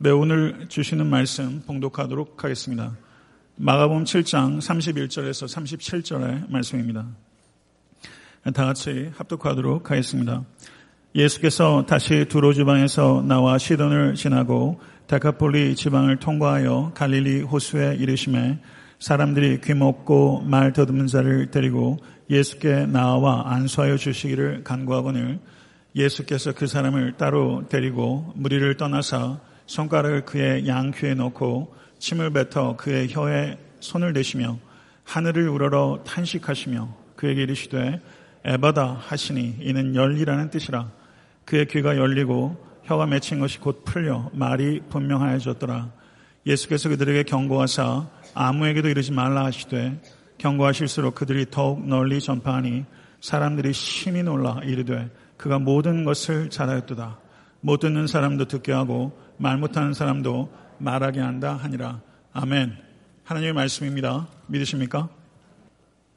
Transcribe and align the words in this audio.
네, 0.00 0.10
오늘 0.10 0.68
주시는 0.68 1.08
말씀 1.08 1.60
봉독하도록 1.66 2.44
하겠습니다. 2.44 2.96
마가복음 3.56 4.04
7장 4.04 4.58
31절에서 4.58 5.48
37절의 5.48 6.48
말씀입니다. 6.52 7.04
다 8.54 8.64
같이 8.64 9.10
합독하도록 9.16 9.90
하겠습니다. 9.90 10.44
예수께서 11.16 11.84
다시 11.84 12.26
두로 12.28 12.52
지방에서 12.52 13.24
나와 13.26 13.58
시돈을 13.58 14.14
지나고 14.14 14.80
데카폴리 15.08 15.74
지방을 15.74 16.18
통과하여 16.18 16.92
갈릴리 16.94 17.42
호수에 17.42 17.96
이르심에 17.96 18.60
사람들이 19.00 19.60
귀먹고 19.62 20.42
말 20.42 20.72
더듬는 20.72 21.08
자를 21.08 21.50
데리고 21.50 21.98
예수께 22.30 22.86
나와 22.86 23.50
안수하여 23.52 23.96
주시기를 23.96 24.62
간구하거늘 24.62 25.40
예수께서 25.96 26.52
그 26.52 26.68
사람을 26.68 27.14
따로 27.16 27.64
데리고 27.68 28.32
무리를 28.36 28.76
떠나사 28.76 29.47
손가락을 29.68 30.24
그의 30.24 30.66
양귀에 30.66 31.14
넣고 31.14 31.74
침을 31.98 32.30
뱉어 32.30 32.76
그의 32.76 33.08
혀에 33.10 33.58
손을 33.80 34.12
대시며 34.12 34.58
하늘을 35.04 35.48
우러러 35.48 36.02
탄식하시며 36.04 36.88
그에게 37.16 37.42
이르시되 37.42 38.00
에바다 38.44 38.98
하시니 39.00 39.58
이는 39.60 39.94
열리라는 39.94 40.50
뜻이라. 40.50 40.90
그의 41.44 41.66
귀가 41.66 41.96
열리고 41.96 42.56
혀가 42.84 43.06
맺힌 43.06 43.40
것이 43.40 43.58
곧 43.58 43.84
풀려 43.84 44.30
말이 44.32 44.80
분명하여졌더라. 44.88 45.90
예수께서 46.46 46.88
그들에게 46.88 47.24
경고하사 47.24 48.06
아무에게도 48.34 48.88
이르지 48.88 49.12
말라 49.12 49.44
하시되 49.44 50.00
경고하실수록 50.38 51.14
그들이 51.14 51.46
더욱 51.50 51.86
널리 51.86 52.20
전파하니 52.20 52.84
사람들이 53.20 53.72
심히 53.74 54.22
놀라 54.22 54.60
이르되 54.64 55.10
그가 55.36 55.58
모든 55.58 56.04
것을 56.04 56.48
잘하였도다. 56.48 57.18
못 57.60 57.80
듣는 57.80 58.06
사람도 58.06 58.46
듣게 58.46 58.72
하고 58.72 59.27
말 59.40 59.56
못하는 59.56 59.94
사람도 59.94 60.52
말하게 60.78 61.20
한다 61.20 61.54
하니라. 61.54 62.02
아멘. 62.32 62.76
하나님의 63.22 63.52
말씀입니다. 63.52 64.26
믿으십니까? 64.48 65.08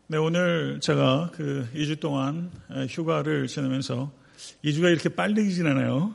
네, 0.08 0.18
오늘 0.18 0.80
제가 0.82 1.30
그 1.32 1.70
2주 1.76 2.00
동안 2.00 2.52
휴가를 2.90 3.46
지내면서 3.46 4.12
2주가 4.66 4.92
이렇게 4.92 5.10
빨리 5.10 5.54
지나나요? 5.54 6.14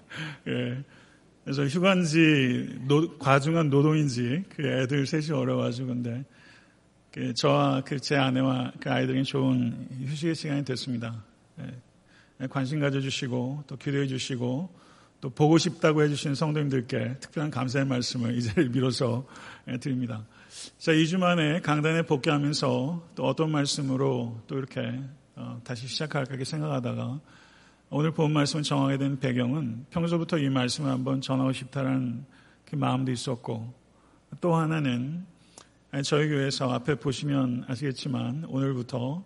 예. 0.48 0.82
그래서 1.44 1.66
휴가인지 1.66 2.78
노, 2.88 3.18
과중한 3.18 3.68
노동인지 3.68 4.44
그 4.48 4.66
애들 4.66 5.06
셋이 5.06 5.30
어려가지고 5.30 5.88
근데 5.88 6.24
그 7.12 7.34
저와 7.34 7.82
그 7.82 7.98
제 7.98 8.16
아내와 8.16 8.72
그 8.80 8.90
아이들이 8.90 9.24
좋은 9.24 9.88
휴식의 10.06 10.34
시간이 10.34 10.64
됐습니다. 10.64 11.22
예. 11.60 12.46
관심 12.46 12.80
가져주시고 12.80 13.64
또 13.66 13.76
기도해 13.76 14.06
주시고 14.06 14.83
또 15.24 15.30
보고 15.30 15.56
싶다고 15.56 16.02
해주신 16.02 16.34
성도님들께 16.34 17.16
특별한 17.18 17.50
감사의 17.50 17.86
말씀을 17.86 18.36
이 18.36 18.42
자리를 18.42 18.72
빌어서 18.72 19.24
예, 19.68 19.78
드립니다. 19.78 20.22
자, 20.76 20.92
2주 20.92 21.16
만에 21.16 21.60
강단에 21.60 22.02
복귀하면서 22.02 23.08
또 23.14 23.24
어떤 23.24 23.50
말씀으로 23.50 24.38
또 24.46 24.58
이렇게 24.58 25.00
어, 25.34 25.58
다시 25.64 25.88
시작할까 25.88 26.36
생각하다가 26.44 27.20
오늘 27.88 28.10
본 28.10 28.34
말씀을 28.34 28.64
정하게 28.64 28.98
된 28.98 29.18
배경은 29.18 29.86
평소부터 29.88 30.36
이 30.36 30.50
말씀을 30.50 30.90
한번 30.90 31.22
전하고 31.22 31.54
싶다는 31.54 32.26
그 32.66 32.76
마음도 32.76 33.10
있었고 33.10 33.72
또 34.42 34.54
하나는 34.54 35.24
저희 36.04 36.28
교회에서 36.28 36.70
앞에 36.70 36.96
보시면 36.96 37.64
아시겠지만 37.66 38.44
오늘부터 38.46 39.24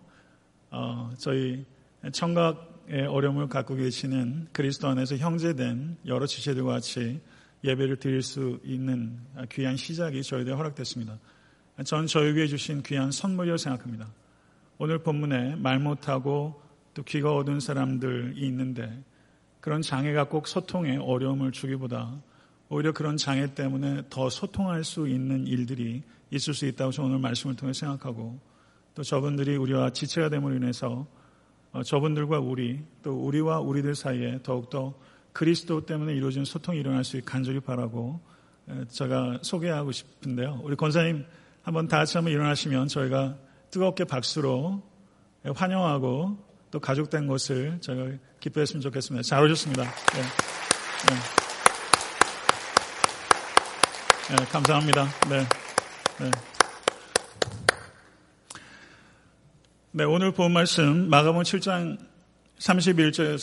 어, 0.71 1.11
저희 1.17 1.65
청각 2.13 2.78
어려움을 2.91 3.47
갖고 3.47 3.75
계시는 3.75 4.47
그리스도 4.51 4.87
안에서 4.87 5.15
형제된 5.17 5.97
여러 6.05 6.25
지체들과 6.25 6.73
같이 6.73 7.21
예배를 7.63 7.97
드릴 7.97 8.21
수 8.21 8.59
있는 8.63 9.19
귀한 9.51 9.77
시작이 9.77 10.23
저희들에 10.23 10.55
허락됐습니다. 10.55 11.19
전 11.85 12.07
저에게 12.07 12.47
주신 12.47 12.81
귀한 12.83 13.11
선물이라고 13.11 13.57
생각합니다. 13.57 14.07
오늘 14.77 14.99
본문에 14.99 15.57
말 15.57 15.79
못하고 15.79 16.61
또 16.93 17.03
귀가 17.03 17.35
어두운 17.35 17.59
사람들이 17.59 18.39
있는데 18.47 19.03
그런 19.61 19.81
장애가 19.81 20.29
꼭 20.29 20.47
소통에 20.47 20.97
어려움을 20.97 21.51
주기보다 21.51 22.21
오히려 22.69 22.91
그런 22.91 23.17
장애 23.17 23.53
때문에 23.53 24.03
더 24.09 24.29
소통할 24.29 24.83
수 24.83 25.07
있는 25.07 25.45
일들이 25.47 26.03
있을 26.31 26.53
수 26.53 26.65
있다고 26.65 26.91
저는 26.91 27.09
오늘 27.09 27.19
말씀을 27.19 27.55
통해 27.55 27.73
생각하고 27.73 28.39
또 28.95 29.03
저분들이 29.03 29.57
우리와 29.57 29.91
지체가 29.91 30.29
됨으로 30.29 30.55
인해서 30.55 30.89
어, 30.97 31.18
저분들과 31.85 32.39
우리 32.39 32.83
또 33.03 33.13
우리와 33.13 33.59
우리들 33.59 33.95
사이에 33.95 34.39
더욱더 34.43 34.93
그리스도 35.33 35.85
때문에 35.85 36.13
이루어진 36.13 36.45
소통이 36.45 36.79
일어날 36.79 37.03
수 37.03 37.17
있게 37.17 37.25
간절히 37.29 37.59
바라고 37.59 38.19
제가 38.89 39.39
소개하고 39.41 39.91
싶은데요. 39.91 40.61
우리 40.63 40.75
권사님 40.75 41.25
한번 41.61 41.87
다 41.87 41.97
같이 41.97 42.17
한번 42.17 42.33
일어나시면 42.33 42.87
저희가 42.87 43.37
뜨겁게 43.71 44.03
박수로 44.05 44.81
환영하고 45.55 46.37
또 46.71 46.79
가족된 46.79 47.27
것을 47.27 47.79
저희가 47.81 48.17
기뻐했으면 48.39 48.81
좋겠습니다. 48.81 49.23
잘 49.23 49.43
오셨습니다. 49.43 49.83
네. 49.83 50.21
네. 51.09 51.15
네, 54.35 54.45
감사합니다. 54.45 55.07
네. 55.29 55.45
네. 59.91 60.03
네, 60.03 60.03
오늘 60.03 60.31
본 60.31 60.53
말씀 60.53 61.09
마가복음 61.09 61.41
7장 61.41 61.97
31절 62.59 63.37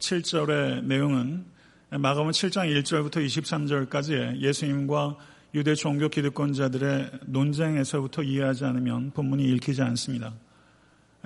37절의 0.00 0.84
내용은 0.84 1.44
마가복음 1.90 2.30
7장 2.30 2.82
1절부터 2.82 3.16
23절까지의 3.16 4.40
예수님과 4.40 5.18
유대 5.54 5.74
종교 5.74 6.08
기득권자들의 6.08 7.10
논쟁에서부터 7.26 8.22
이해하지 8.22 8.64
않으면 8.64 9.10
본문이 9.10 9.44
읽히지 9.44 9.82
않습니다. 9.82 10.32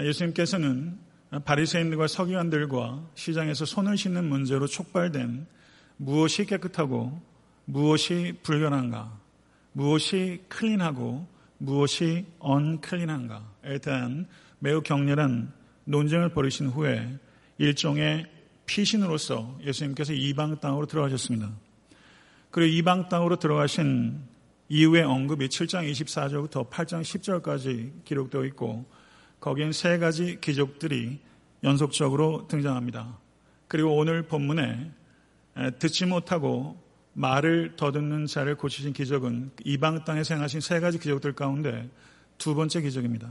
예수님께서는 0.01 0.99
바리새인들과 1.45 2.09
서기관들과 2.09 3.09
시장에서 3.15 3.65
손을 3.65 3.97
씻는 3.97 4.25
문제로 4.25 4.67
촉발된 4.67 5.47
무엇이 5.97 6.45
깨끗하고 6.45 7.23
무엇이 7.67 8.35
불결한가, 8.43 9.17
무엇이 9.75 10.43
클린하고 10.49 11.29
무엇이 11.59 12.27
언클린한가에 12.41 13.50
대한 13.83 14.27
매우 14.59 14.83
격렬한 14.83 15.53
논쟁을 15.85 16.31
벌이신 16.31 16.69
후에 16.69 17.19
일종의 17.59 18.27
피신으로서 18.67 19.59
예수님께서 19.65 20.13
이방 20.13 20.61
땅으로 20.61 20.87
들어가셨습니다. 20.87 21.51
그리고 22.51 22.73
이방 22.73 23.09
땅으로 23.09 23.37
들어가신 23.37 24.21
이후의 24.69 25.03
언급이 25.03 25.49
7장 25.49 25.91
24절부터 25.91 26.71
8장 26.71 27.03
10절까지 27.03 28.05
기록되어 28.05 28.45
있고 28.47 28.87
거기엔 29.41 29.73
세 29.73 29.99
가지 29.99 30.39
기적들이 30.41 31.19
연속적으로 31.65 32.47
등장합니다. 32.49 33.19
그리고 33.67 33.97
오늘 33.97 34.23
본문에 34.23 34.93
듣지 35.79 36.07
못하고 36.07 36.81
말을 37.13 37.75
더듬는 37.77 38.27
자를 38.27 38.57
고치신 38.57 38.93
기적은 38.93 39.51
이방 39.65 40.05
땅에 40.05 40.23
생하신 40.23 40.61
세 40.61 40.81
가지 40.81 40.99
기적들 40.99 41.35
가운데 41.35 41.91
두 42.39 42.55
번째 42.55 42.81
기적입니다. 42.81 43.31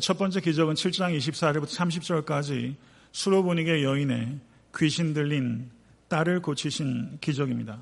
첫 0.00 0.16
번째 0.16 0.40
기적은 0.40 0.74
7장 0.74 1.16
24절부터 1.16 1.68
30절까지 1.68 2.76
수로보닉의 3.12 3.84
여인의 3.84 4.38
귀신 4.76 5.12
들린 5.12 5.70
딸을 6.08 6.40
고치신 6.40 7.18
기적입니다. 7.20 7.78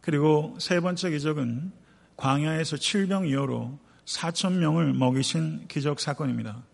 그리고 0.00 0.56
세 0.58 0.80
번째 0.80 1.10
기적은 1.10 1.70
광야에서 2.16 2.76
7병2호로 2.76 3.78
4천 4.06 4.54
명을 4.54 4.92
먹이신 4.92 5.68
기적 5.68 6.00
사건입니다. 6.00 6.64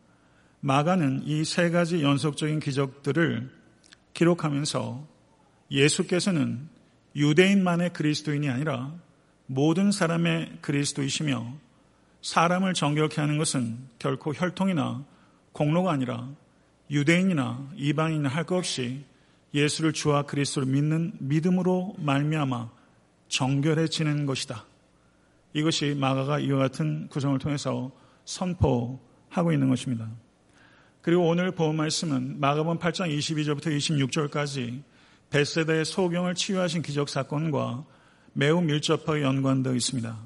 마가는 0.61 1.23
이 1.27 1.45
세 1.45 1.71
가지 1.71 2.03
연속적인 2.03 2.61
기적들을 2.61 3.51
기록하면서 4.15 5.07
예수께서는 5.71 6.69
유대인만의 7.15 7.93
그리스도인이 7.93 8.49
아니라 8.49 8.95
모든 9.47 9.93
사람의 9.93 10.59
그리스도이시며 10.63 11.66
사람을 12.23 12.75
정결케 12.75 13.21
하는 13.21 13.39
것은 13.39 13.79
결코 13.99 14.33
혈통이나 14.33 15.05
공로가 15.53 15.93
아니라 15.93 16.29
유대인이나 16.91 17.71
이방인이나 17.77 18.29
할 18.29 18.45
것 18.45 18.57
없이 18.57 19.05
예수를 19.55 19.93
주와 19.93 20.23
그리스도를 20.23 20.69
믿는 20.69 21.13
믿음으로 21.19 21.95
말미암아 21.99 22.71
정결해지는 23.29 24.27
것이다. 24.27 24.65
이것이 25.55 25.95
마가가 25.99 26.39
이와 26.41 26.59
같은 26.59 27.09
구성을 27.09 27.39
통해서 27.39 27.91
선포하고 28.25 29.53
있는 29.53 29.69
것입니다. 29.71 30.09
그리고 31.01 31.27
오늘 31.29 31.53
본 31.53 31.77
말씀은 31.77 32.41
마가본 32.41 32.79
8장 32.79 33.17
22절부터 33.17 33.67
26절까지 33.77 34.83
베세다의 35.31 35.85
소경을 35.85 36.35
치유하신 36.35 36.83
기적 36.83 37.09
사건과 37.09 37.85
매우 38.33 38.61
밀접하게 38.61 39.23
연관되어 39.23 39.75
있습니다. 39.75 40.17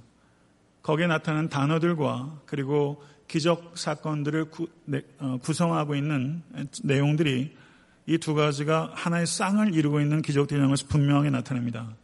거기에 0.82 1.06
나타난 1.06 1.48
단어들과 1.48 2.40
그리고 2.46 3.02
기적 3.28 3.72
사건들을 3.76 4.46
구, 4.46 4.68
어, 5.18 5.38
구성하고 5.42 5.94
있는 5.94 6.42
내용들이 6.82 7.60
이 8.10 8.18
두 8.18 8.34
가지가 8.34 8.90
하나의 8.94 9.24
쌍을 9.24 9.72
이루고 9.72 10.00
있는 10.00 10.20
기적들이라는 10.20 10.68
것이 10.70 10.86
분명하게 10.88 11.30
나타납니다. 11.30 11.94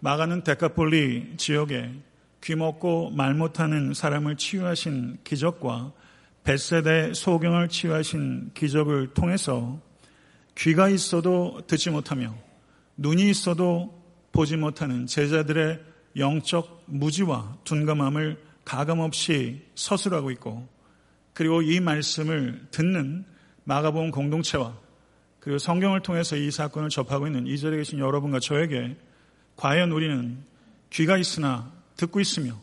마가는 0.00 0.42
데카폴리 0.42 1.34
지역에 1.36 1.92
귀먹고 2.42 3.10
말 3.10 3.34
못하는 3.34 3.94
사람을 3.94 4.36
치유하신 4.36 5.18
기적과 5.22 5.92
벳세대 6.42 7.12
소경을 7.14 7.68
치유하신 7.68 8.50
기적을 8.54 9.14
통해서 9.14 9.80
귀가 10.56 10.88
있어도 10.88 11.60
듣지 11.68 11.90
못하며 11.90 12.34
눈이 12.96 13.30
있어도 13.30 14.02
보지 14.32 14.56
못하는 14.56 15.06
제자들의 15.06 15.80
영적 16.16 16.84
무지와 16.86 17.58
둔감함을 17.64 18.42
가감없이 18.64 19.62
서술하고 19.74 20.30
있고 20.32 20.66
그리고 21.32 21.62
이 21.62 21.80
말씀을 21.80 22.66
듣는 22.70 23.24
마가복음 23.64 24.10
공동체와 24.10 24.78
그리고 25.40 25.58
성경을 25.58 26.00
통해서 26.00 26.36
이 26.36 26.50
사건을 26.50 26.88
접하고 26.88 27.26
있는 27.26 27.46
이 27.46 27.58
자리에 27.58 27.78
계신 27.78 27.98
여러분과 27.98 28.40
저에게 28.40 28.96
과연 29.56 29.90
우리는 29.92 30.38
귀가 30.90 31.18
있으나 31.18 31.72
듣고 31.96 32.20
있으며 32.20 32.58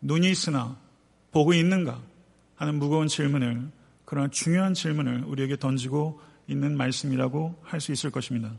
눈이 0.00 0.30
있으나 0.30 0.76
보고 1.32 1.52
있는가 1.52 2.00
하는 2.56 2.76
무거운 2.76 3.08
질문을 3.08 3.70
그러나 4.04 4.28
중요한 4.28 4.74
질문을 4.74 5.24
우리에게 5.26 5.56
던지고 5.56 6.20
있는 6.46 6.76
말씀이라고 6.76 7.60
할 7.62 7.80
수 7.80 7.92
있을 7.92 8.10
것입니다. 8.10 8.52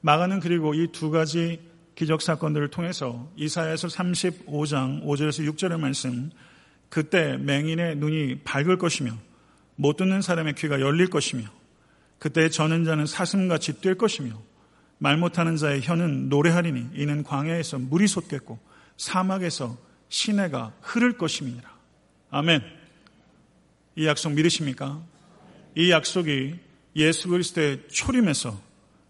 마가는 0.00 0.40
그리고 0.40 0.74
이 0.74 0.88
두 0.88 1.10
가지 1.10 1.60
기적 2.00 2.22
사건들을 2.22 2.68
통해서 2.68 3.30
이사야서 3.36 3.88
35장 3.88 5.04
5절에서 5.04 5.46
6절의 5.52 5.78
말씀 5.78 6.30
그때 6.88 7.36
맹인의 7.36 7.96
눈이 7.96 8.38
밝을 8.38 8.78
것이며 8.78 9.12
못 9.76 9.96
듣는 9.98 10.22
사람의 10.22 10.54
귀가 10.54 10.80
열릴 10.80 11.10
것이며 11.10 11.44
그때 12.18 12.48
저는 12.48 12.86
자는 12.86 13.04
사슴같이 13.04 13.82
뛸 13.82 13.98
것이며 13.98 14.32
말 14.96 15.18
못하는 15.18 15.56
자의 15.56 15.82
혀는 15.82 16.30
노래하리니 16.30 16.92
이는 16.94 17.22
광야에서 17.22 17.78
물이 17.78 18.06
솟겠고 18.06 18.58
사막에서 18.96 19.76
시내가 20.08 20.72
흐를 20.80 21.18
것임이니라. 21.18 21.68
아멘. 22.30 22.62
이 23.96 24.06
약속 24.06 24.32
믿으십니까? 24.32 25.02
이 25.76 25.90
약속이 25.90 26.54
예수 26.96 27.28
그리스도의 27.28 27.88
초림에서 27.90 28.58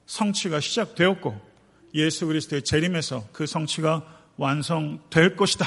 성취가 0.06 0.58
시작되었고 0.58 1.49
예수 1.94 2.26
그리스도의 2.26 2.62
재림에서 2.62 3.26
그 3.32 3.46
성취가 3.46 4.04
완성될 4.36 5.36
것이다. 5.36 5.66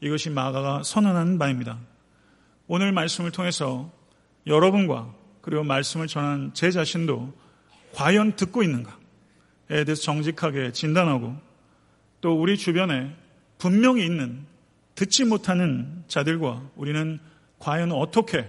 이것이 0.00 0.30
마가가 0.30 0.82
선언하는 0.82 1.38
바입니다. 1.38 1.78
오늘 2.66 2.92
말씀을 2.92 3.30
통해서 3.30 3.90
여러분과 4.46 5.14
그리고 5.40 5.64
말씀을 5.64 6.06
전한 6.06 6.52
제 6.54 6.70
자신도 6.70 7.32
과연 7.94 8.36
듣고 8.36 8.62
있는가에 8.62 9.84
대해서 9.84 10.02
정직하게 10.02 10.72
진단하고 10.72 11.36
또 12.20 12.40
우리 12.40 12.56
주변에 12.56 13.14
분명히 13.56 14.04
있는 14.04 14.44
듣지 14.94 15.24
못하는 15.24 16.04
자들과 16.08 16.70
우리는 16.76 17.18
과연 17.58 17.92
어떻게 17.92 18.48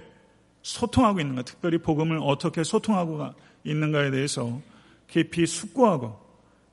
소통하고 0.62 1.20
있는가, 1.20 1.44
특별히 1.44 1.78
복음을 1.78 2.20
어떻게 2.22 2.64
소통하고 2.64 3.34
있는가에 3.64 4.12
대해서 4.12 4.62
깊이 5.08 5.46
숙고하고 5.46 6.29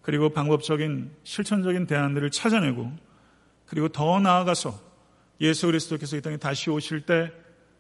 그리고 0.06 0.29
방법적인 0.29 1.11
실천적인 1.25 1.88
대안들을 1.88 2.31
찾아내고 2.31 2.93
그리고 3.67 3.88
더 3.88 4.20
나아가서 4.20 4.81
예수 5.41 5.67
그리스도께서 5.67 6.17
이 6.17 6.20
땅에 6.20 6.37
다시 6.37 6.70
오실 6.70 7.00
때 7.00 7.32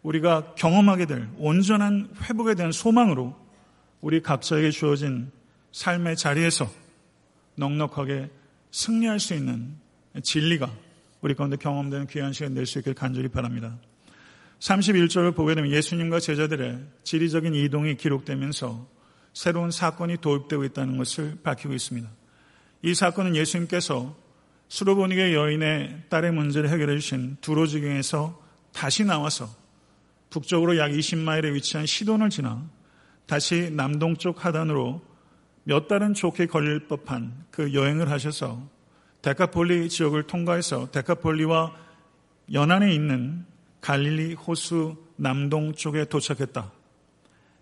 우리가 0.02 0.56
경험하게 0.56 1.06
될 1.06 1.28
온전한 1.38 2.08
회복에 2.22 2.56
대한 2.56 2.72
소망으로 2.72 3.36
우리 4.00 4.22
각자에게 4.22 4.72
주어진 4.72 5.30
삶의 5.70 6.16
자리에서 6.16 6.68
넉넉하게 7.54 8.28
승리할 8.72 9.20
수 9.20 9.34
있는 9.34 9.76
진리가 10.20 10.68
우리 11.20 11.34
가운데 11.34 11.56
경험되는 11.56 12.08
귀한 12.08 12.32
시간 12.32 12.54
낼 12.54 12.66
수 12.66 12.80
있길 12.80 12.94
간절히 12.94 13.28
바랍니다. 13.28 13.78
31절을 14.58 15.36
보게 15.36 15.54
되면 15.54 15.70
예수님과 15.70 16.18
제자들의 16.18 16.86
지리적인 17.04 17.54
이동이 17.54 17.94
기록되면서 17.94 18.95
새로운 19.36 19.70
사건이 19.70 20.16
도입되고 20.22 20.64
있다는 20.64 20.96
것을 20.96 21.36
밝히고 21.42 21.74
있습니다. 21.74 22.08
이 22.80 22.94
사건은 22.94 23.36
예수님께서 23.36 24.16
수로보니게 24.68 25.34
여인의 25.34 26.04
딸의 26.08 26.32
문제를 26.32 26.70
해결해 26.70 26.98
주신 26.98 27.36
두로지경에서 27.42 28.42
다시 28.72 29.04
나와서 29.04 29.46
북쪽으로 30.30 30.78
약 30.78 30.90
20마일에 30.90 31.52
위치한 31.52 31.84
시돈을 31.84 32.30
지나 32.30 32.66
다시 33.26 33.70
남동쪽 33.70 34.42
하단으로 34.42 35.02
몇 35.64 35.86
달은 35.86 36.14
좋게 36.14 36.46
걸릴 36.46 36.88
법한 36.88 37.44
그 37.50 37.74
여행을 37.74 38.10
하셔서 38.10 38.66
데카폴리 39.20 39.90
지역을 39.90 40.22
통과해서 40.22 40.90
데카폴리와 40.92 41.76
연안에 42.54 42.90
있는 42.90 43.44
갈릴리 43.82 44.32
호수 44.32 44.96
남동쪽에 45.16 46.06
도착했다. 46.06 46.75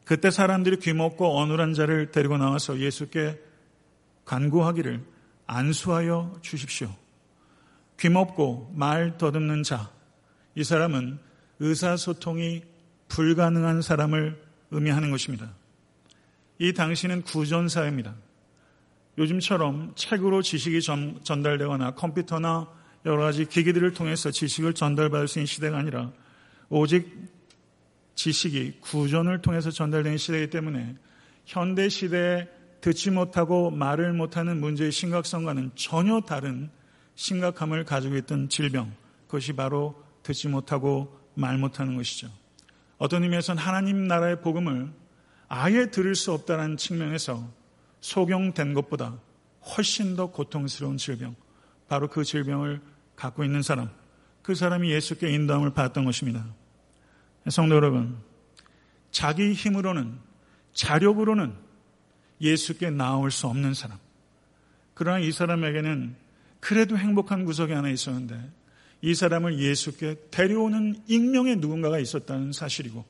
그때 0.05 0.31
사람들이 0.31 0.79
귀먹고 0.79 1.39
어눌한 1.39 1.75
자를 1.75 2.11
데리고 2.11 2.37
나와서 2.37 2.79
예수께 2.79 3.41
간구하기를 4.25 5.03
안수하여 5.47 6.39
주십시오. 6.43 6.95
귀먹고 7.99 8.73
말 8.75 9.17
더듬는 9.17 9.63
자. 9.63 9.91
이 10.55 10.65
사람은 10.65 11.19
의사소통이 11.61 12.63
불가능한 13.09 13.83
사람을 13.83 14.43
의미하는 14.71 15.11
것입니다. 15.11 15.51
이 16.59 16.73
당시는 16.73 17.23
구전사입니다. 17.23 18.15
요즘처럼 19.19 19.93
책으로 19.95 20.43
지식이 20.43 20.83
전, 20.83 21.23
달되거나 21.25 21.93
컴퓨터나 21.93 22.69
여러 23.07 23.23
가지 23.23 23.45
기기들을 23.45 23.93
통해서 23.93 24.31
지식을 24.31 24.75
전달받을 24.75 25.29
수 25.29 25.39
있는 25.39 25.47
시대가 25.47 25.79
아니라 25.79 26.11
오직 26.69 27.34
지식이 28.25 28.79
구전을 28.81 29.43
통해서 29.43 29.71
전달되는 29.71 30.17
시대이기 30.17 30.49
때문에 30.49 30.97
현대 31.45 31.91
시대에 31.91 32.49
듣지 32.81 33.11
못하고 33.11 33.71
말을 33.71 34.15
못하는 34.15 34.61
문제의 34.61 34.93
심각성과는 34.93 35.73
전혀 35.75 36.23
다른 36.23 36.71
심각함을 37.17 37.85
가지고 37.85 38.17
있던 38.17 38.49
질병, 38.49 38.95
그것이 39.27 39.53
바로 39.53 40.03
듣지 40.23 40.49
못하고 40.49 41.21
말 41.35 41.59
못하는 41.59 41.97
것이죠. 41.97 42.31
어떤 42.97 43.25
의미에서는 43.25 43.63
하나님 43.63 44.09
나라의 44.09 44.41
복음을 44.41 44.91
아예 45.49 45.91
들을 45.91 46.15
수 46.15 46.33
없다는 46.33 46.79
측면에서 46.79 47.47
소경된 48.01 48.73
것보다 48.73 49.19
훨씬 49.77 50.17
더 50.17 50.31
고통스러운 50.31 50.97
질병, 50.97 51.37
바로 51.89 52.09
그 52.09 52.25
질병을 52.25 52.81
갖고 53.17 53.45
있는 53.45 53.61
사람, 53.61 53.91
그 54.43 54.55
사람이 54.55 54.91
예수께 54.91 55.29
인도함을 55.29 55.75
받았던 55.75 56.07
것입니다. 56.07 56.47
성도 57.49 57.77
여러분, 57.77 58.17
자기 59.11 59.53
힘으로는, 59.53 60.19
자력으로는 60.73 61.55
예수께 62.41 62.91
나올 62.91 63.31
수 63.31 63.47
없는 63.47 63.75
사람. 63.75 63.99
그러나 64.95 65.19
이 65.19 65.31
사람에게는 65.31 66.17
그래도 66.61 66.97
행복한 66.97 67.45
구석이 67.45 67.73
하나 67.73 67.91
있었는데 67.91 68.41
이 69.03 69.15
사람을 69.15 69.59
예수께 69.59 70.17
데려오는 70.31 70.97
익명의 71.07 71.57
누군가가 71.57 71.99
있었다는 71.99 72.53
사실이고 72.53 73.05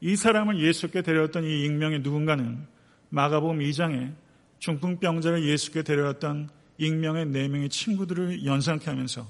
이 0.00 0.16
사람을 0.16 0.60
예수께 0.60 1.02
데려왔던 1.02 1.44
이 1.44 1.64
익명의 1.66 2.00
누군가는 2.00 2.66
마가복음 3.10 3.58
2장에 3.58 4.14
중풍병자를 4.60 5.44
예수께 5.44 5.82
데려왔던 5.82 6.48
익명의 6.78 7.26
네 7.26 7.48
명의 7.48 7.68
친구들을 7.68 8.46
연상케 8.46 8.86
하면서 8.86 9.26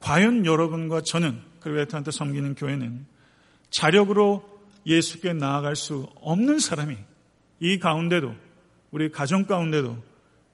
과연 0.00 0.46
여러분과 0.46 1.02
저는 1.02 1.40
그리고 1.60 1.78
에트한테 1.80 2.10
섬기는 2.10 2.54
교회는 2.54 3.06
자력으로 3.70 4.48
예수께 4.86 5.32
나아갈 5.32 5.76
수 5.76 6.08
없는 6.16 6.58
사람이 6.58 6.96
이 7.60 7.78
가운데도 7.78 8.34
우리 8.90 9.10
가정 9.10 9.46
가운데도 9.46 9.96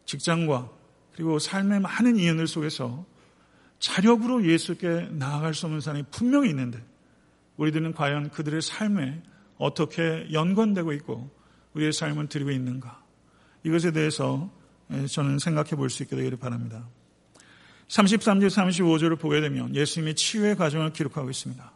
직장과 0.05 0.71
그리고 1.15 1.39
삶의 1.39 1.81
많은 1.81 2.17
이연들 2.17 2.47
속에서 2.47 3.05
자력으로 3.79 4.45
예수께 4.45 5.09
나아갈 5.13 5.55
수 5.55 5.67
없는 5.67 5.81
사람이 5.81 6.05
분명히 6.11 6.51
있는데 6.51 6.83
우리들은 7.57 7.95
과연 7.95 8.31
그들의 8.31 8.61
삶에 8.61 9.23
어떻게 9.59 10.29
연관되고 10.33 10.93
있고 10.95 11.31
우리의 11.75 11.93
삶을 11.93 12.29
드리고 12.29 12.51
있는가 12.51 13.03
이것에 13.65 13.93
대해서 13.93 14.51
저는 15.11 15.39
생각해 15.39 15.71
볼 15.71 15.89
수 15.89 16.03
있게 16.03 16.17
되기를 16.17 16.39
바랍니다. 16.39 16.87
33절 17.89 18.49
35절을 18.49 19.19
보게 19.19 19.41
되면 19.41 19.75
예수님의 19.75 20.15
치유의 20.15 20.57
과정을 20.57 20.93
기록하고 20.93 21.31
있습니다. 21.31 21.73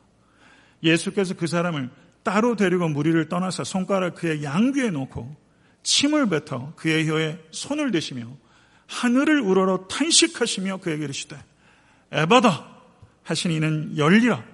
예수께서 0.83 1.35
그 1.35 1.47
사람을 1.47 1.91
따로 2.23 2.57
데리고 2.57 2.89
무리를 2.89 3.29
떠나서 3.29 3.65
손가락 3.65 4.17
그의 4.17 4.43
양귀에 4.43 4.91
놓고 4.91 5.37
침을 5.83 6.29
뱉어 6.29 6.75
그의 6.77 7.09
혀에 7.09 7.39
손을 7.51 7.91
대시며 7.91 8.27
하늘을 8.87 9.41
우러러 9.41 9.87
탄식하시며 9.87 10.79
그에게 10.79 11.05
이르시되 11.05 11.43
에바다 12.11 12.67
하신 13.23 13.53
이는 13.53 13.97
열리라 13.97 14.45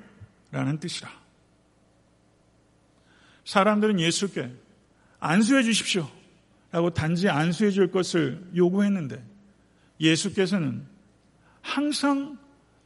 라는 0.51 0.79
뜻이라. 0.79 1.11
사람들은 3.45 4.01
예수께 4.01 4.53
안수해 5.21 5.63
주십시오 5.63 6.09
라고 6.71 6.91
단지 6.91 7.29
안수해 7.29 7.71
줄 7.71 7.91
것을 7.91 8.45
요구했는데 8.55 9.25
예수께서는 10.01 10.85
항상 11.67 12.39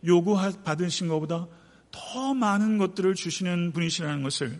요구받으신 0.06 1.08
것보다 1.08 1.46
더 1.90 2.34
많은 2.34 2.78
것들을 2.78 3.14
주시는 3.14 3.72
분이시라는 3.72 4.22
것을 4.22 4.58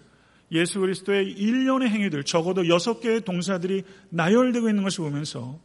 예수 0.52 0.80
그리스도의 0.80 1.30
일련의 1.30 1.88
행위들, 1.88 2.24
적어도 2.24 2.68
여섯 2.68 3.00
개의 3.00 3.22
동사들이 3.22 3.84
나열되고 4.10 4.68
있는 4.68 4.82
것을 4.82 5.04
보면서 5.04 5.58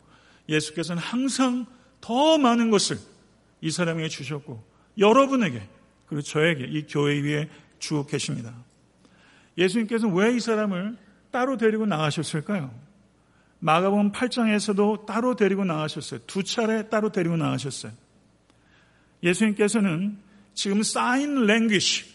예수께서는 0.47 1.01
항상 1.01 1.65
더 2.01 2.37
많은 2.37 2.69
것을 2.69 2.97
이 3.61 3.71
사람에게 3.71 4.09
주셨고 4.09 4.63
여러분에게 4.97 5.67
그리고 6.07 6.21
저에게 6.21 6.65
이 6.65 6.85
교회 6.87 7.19
위에 7.19 7.49
주고 7.79 8.05
계십니다. 8.05 8.53
예수님께서는 9.57 10.15
왜 10.15 10.35
이 10.35 10.39
사람을 10.39 10.97
따로 11.31 11.57
데리고 11.57 11.85
나가셨을까요? 11.85 12.71
마가복음 13.59 14.11
8장에서도 14.11 15.05
따로 15.05 15.35
데리고 15.35 15.65
나가셨어요. 15.65 16.19
두 16.27 16.43
차례 16.43 16.87
따로 16.89 17.11
데리고 17.11 17.35
나가셨어요. 17.35 17.91
예수님께서는 19.23 20.17
지금 20.53 20.83
사인 20.83 21.45
랭귀지, 21.45 22.05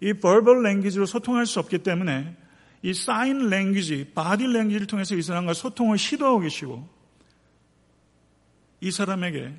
이 0.00 0.12
verbal 0.14 0.62
랭귀지로 0.62 1.06
소통할 1.06 1.46
수 1.46 1.60
없기 1.60 1.78
때문에 1.78 2.36
이 2.82 2.94
sign 2.94 3.48
language, 3.48 4.12
body 4.14 4.46
language를 4.46 4.86
통해서 4.86 5.14
이 5.14 5.22
사람과 5.22 5.54
소통을 5.54 5.98
시도하고 5.98 6.40
계시고 6.40 6.88
이 8.80 8.90
사람에게 8.90 9.54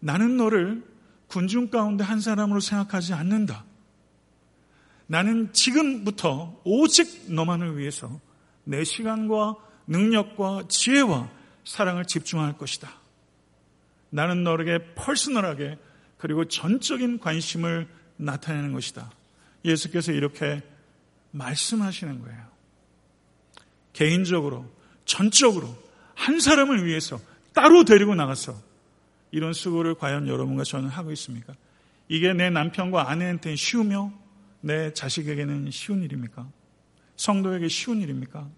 나는 0.00 0.36
너를 0.36 0.82
군중 1.28 1.68
가운데 1.68 2.02
한 2.04 2.20
사람으로 2.20 2.60
생각하지 2.60 3.14
않는다. 3.14 3.64
나는 5.06 5.52
지금부터 5.52 6.60
오직 6.64 7.32
너만을 7.32 7.78
위해서 7.78 8.20
내 8.64 8.82
시간과 8.84 9.56
능력과 9.86 10.64
지혜와 10.68 11.30
사랑을 11.64 12.04
집중할 12.04 12.56
것이다. 12.56 12.90
나는 14.10 14.44
너에게 14.44 14.94
personal하게 14.94 15.78
그리고 16.24 16.46
전적인 16.46 17.18
관심을 17.18 17.86
나타내는 18.16 18.72
것이다. 18.72 19.12
예수께서 19.62 20.10
이렇게 20.10 20.62
말씀하시는 21.32 22.22
거예요. 22.22 22.46
개인적으로, 23.92 24.64
전적으로, 25.04 25.76
한 26.14 26.40
사람을 26.40 26.86
위해서 26.86 27.20
따로 27.52 27.84
데리고 27.84 28.14
나가서 28.14 28.58
이런 29.32 29.52
수고를 29.52 29.96
과연 29.96 30.26
여러분과 30.26 30.64
저는 30.64 30.88
하고 30.88 31.12
있습니까? 31.12 31.52
이게 32.08 32.32
내 32.32 32.48
남편과 32.48 33.10
아내한테는 33.10 33.56
쉬우며 33.56 34.10
내 34.62 34.94
자식에게는 34.94 35.70
쉬운 35.72 36.02
일입니까? 36.04 36.48
성도에게 37.16 37.68
쉬운 37.68 38.00
일입니까? 38.00 38.48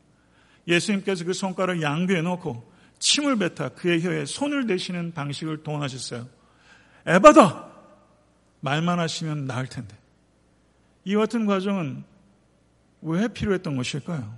예수님께서 0.68 1.24
그 1.24 1.32
손가락을 1.32 1.82
양귀에 1.82 2.22
놓고 2.22 2.72
침을 3.00 3.34
뱉어 3.38 3.70
그의 3.70 4.04
혀에 4.04 4.24
손을 4.24 4.68
대시는 4.68 5.14
방식을 5.14 5.64
동원하셨어요. 5.64 6.35
에바다! 7.06 7.66
말만 8.60 8.98
하시면 8.98 9.46
나을 9.46 9.66
텐데. 9.68 9.96
이 11.04 11.14
같은 11.14 11.46
과정은 11.46 12.02
왜 13.02 13.28
필요했던 13.28 13.76
것일까요? 13.76 14.36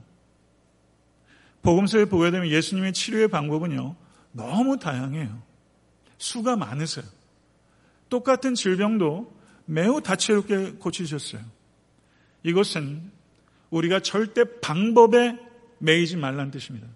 복음서에 1.62 2.04
보게 2.04 2.30
되면 2.30 2.48
예수님의 2.48 2.92
치료의 2.92 3.28
방법은요, 3.28 3.96
너무 4.32 4.78
다양해요. 4.78 5.42
수가 6.18 6.56
많으세요. 6.56 7.04
똑같은 8.08 8.54
질병도 8.54 9.32
매우 9.64 10.00
다채롭게 10.00 10.72
고치셨어요. 10.72 11.42
이것은 12.42 13.10
우리가 13.70 14.00
절대 14.00 14.44
방법에 14.60 15.38
매이지 15.78 16.16
말라는 16.16 16.50
뜻입니다. 16.50 16.86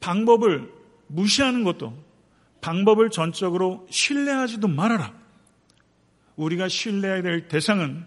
방법을 0.00 0.72
무시하는 1.06 1.64
것도 1.64 2.07
방법을 2.60 3.10
전적으로 3.10 3.86
신뢰하지도 3.90 4.68
말아라. 4.68 5.12
우리가 6.36 6.68
신뢰해야 6.68 7.22
될 7.22 7.48
대상은 7.48 8.06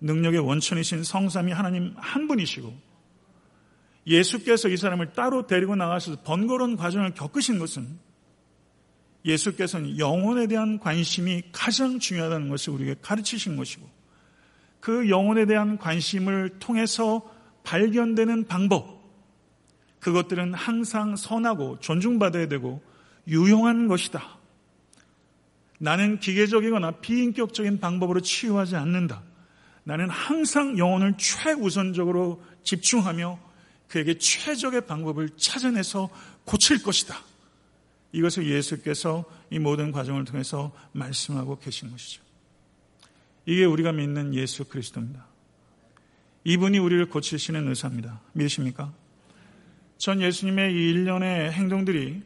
능력의 0.00 0.40
원천이신 0.40 1.04
성삼이 1.04 1.52
하나님 1.52 1.94
한 1.96 2.26
분이시고 2.26 2.74
예수께서 4.06 4.68
이 4.68 4.76
사람을 4.76 5.12
따로 5.12 5.46
데리고 5.46 5.76
나가셔서 5.76 6.22
번거로운 6.22 6.76
과정을 6.76 7.14
겪으신 7.14 7.58
것은 7.58 7.98
예수께서는 9.24 9.98
영혼에 9.98 10.46
대한 10.46 10.78
관심이 10.78 11.42
가장 11.52 11.98
중요하다는 11.98 12.48
것을 12.48 12.72
우리에게 12.72 12.96
가르치신 13.02 13.56
것이고 13.56 13.86
그 14.80 15.10
영혼에 15.10 15.44
대한 15.44 15.76
관심을 15.76 16.58
통해서 16.58 17.30
발견되는 17.64 18.46
방법 18.46 19.00
그것들은 20.00 20.54
항상 20.54 21.14
선하고 21.16 21.78
존중받아야 21.80 22.48
되고 22.48 22.82
유용한 23.30 23.88
것이다. 23.88 24.38
나는 25.78 26.20
기계적이거나 26.20 27.00
비인격적인 27.00 27.80
방법으로 27.80 28.20
치유하지 28.20 28.76
않는다. 28.76 29.22
나는 29.84 30.10
항상 30.10 30.76
영혼을 30.76 31.14
최우선적으로 31.16 32.42
집중하며 32.64 33.38
그에게 33.88 34.18
최적의 34.18 34.86
방법을 34.86 35.30
찾아내서 35.36 36.10
고칠 36.44 36.82
것이다. 36.82 37.16
이것을 38.12 38.46
예수께서 38.50 39.24
이 39.50 39.58
모든 39.58 39.90
과정을 39.92 40.24
통해서 40.24 40.72
말씀하고 40.92 41.58
계신 41.58 41.90
것이죠. 41.90 42.22
이게 43.46 43.64
우리가 43.64 43.92
믿는 43.92 44.34
예수 44.34 44.64
그리스도입니다. 44.64 45.26
이분이 46.44 46.78
우리를 46.78 47.08
고치시는 47.08 47.68
의사입니다. 47.68 48.20
믿으십니까? 48.32 48.92
전 49.98 50.20
예수님의 50.20 50.72
이 50.72 50.90
일련의 50.90 51.52
행동들이 51.52 52.22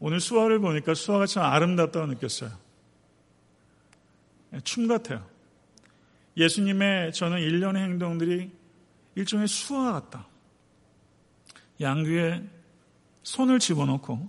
오늘 0.00 0.20
수화를 0.20 0.60
보니까 0.60 0.94
수화가 0.94 1.26
참 1.26 1.44
아름답다고 1.44 2.06
느꼈어요. 2.06 2.50
춤 4.64 4.86
같아요. 4.86 5.26
예수님의 6.36 7.12
저는 7.12 7.40
일련의 7.40 7.82
행동들이 7.82 8.50
일종의 9.16 9.48
수화 9.48 9.92
같다. 9.92 10.26
양귀에 11.80 12.48
손을 13.22 13.58
집어넣고 13.58 14.28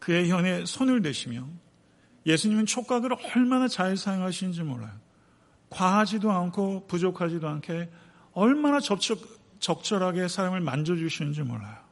그의 0.00 0.30
현에 0.30 0.64
손을 0.64 1.02
대시며 1.02 1.46
예수님은 2.26 2.66
촉각을 2.66 3.10
얼마나 3.34 3.68
잘 3.68 3.96
사용하시는지 3.96 4.62
몰라요. 4.62 4.92
과하지도 5.70 6.30
않고 6.30 6.86
부족하지도 6.88 7.48
않게 7.48 7.90
얼마나 8.32 8.80
적적, 8.80 9.20
적절하게 9.60 10.28
사람을 10.28 10.60
만져주시는지 10.60 11.42
몰라요. 11.42 11.89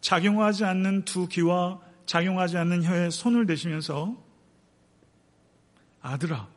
작용하지 0.00 0.64
않는 0.64 1.04
두 1.04 1.28
귀와 1.28 1.80
작용하지 2.06 2.56
않는 2.58 2.84
혀에 2.84 3.10
손을 3.10 3.46
대시면서 3.46 4.16
아들아, 6.00 6.48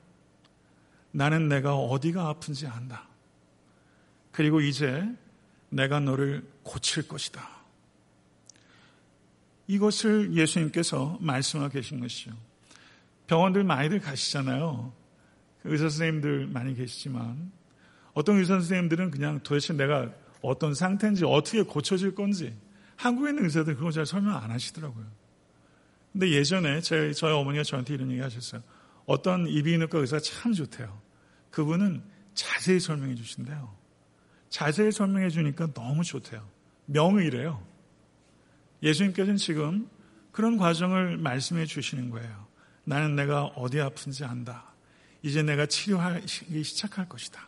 나는 1.12 1.50
내가 1.50 1.76
어디가 1.76 2.28
아픈지 2.30 2.68
안다. 2.68 3.08
그리고 4.32 4.62
이제 4.62 5.04
내가 5.70 6.00
너를 6.00 6.48
고칠 6.64 7.08
것이다. 7.08 7.48
이것을 9.68 10.34
예수님께서 10.34 11.18
말씀하고 11.20 11.74
계신 11.74 12.00
것이죠. 12.00 12.32
병원들 13.28 13.64
많이들 13.64 14.00
가시잖아요. 14.00 14.92
의사 15.64 15.90
선생님들 15.90 16.48
많이 16.48 16.74
계시지만 16.74 17.52
어떤 18.14 18.38
의사 18.38 18.54
선생님들은 18.56 19.12
그냥 19.12 19.40
도대체 19.44 19.74
내가 19.74 20.10
어떤 20.42 20.74
상태인지 20.74 21.26
어떻게 21.26 21.62
고쳐질 21.62 22.16
건지 22.16 22.56
한국에 23.00 23.30
있는 23.30 23.46
의사들 23.46 23.76
그거 23.78 23.92
잘 23.92 24.06
설명 24.06 24.36
안 24.36 24.52
하시더라고요. 24.52 25.06
근데 26.12 26.32
예전에 26.32 26.82
제, 26.82 27.14
저희 27.14 27.32
어머니가 27.32 27.64
저한테 27.64 27.94
이런 27.94 28.12
얘기 28.12 28.20
하셨어요. 28.20 28.62
어떤 29.06 29.48
이비인후과 29.48 30.00
의사 30.00 30.20
참 30.20 30.52
좋대요. 30.52 31.02
그분은 31.50 32.04
자세히 32.34 32.80
설명해 32.82 33.16
주신대요. 33.16 33.74
자세히 34.50 34.92
설명해 34.92 35.30
주니까 35.30 35.72
너무 35.74 36.04
좋대요. 36.04 36.46
명의래요. 36.88 37.66
예수님께서는 38.84 39.38
지금 39.38 39.90
그런 40.34 40.58
과정을 40.58 41.18
말씀해 41.18 41.68
주시는 41.68 42.10
거예요. 42.10 42.48
나는 42.84 43.16
내가 43.16 43.46
어디 43.46 43.80
아픈지 43.80 44.26
안다. 44.26 44.74
이제 45.22 45.42
내가 45.42 45.66
치료하기 45.66 46.64
시작할 46.64 47.08
것이다. 47.08 47.48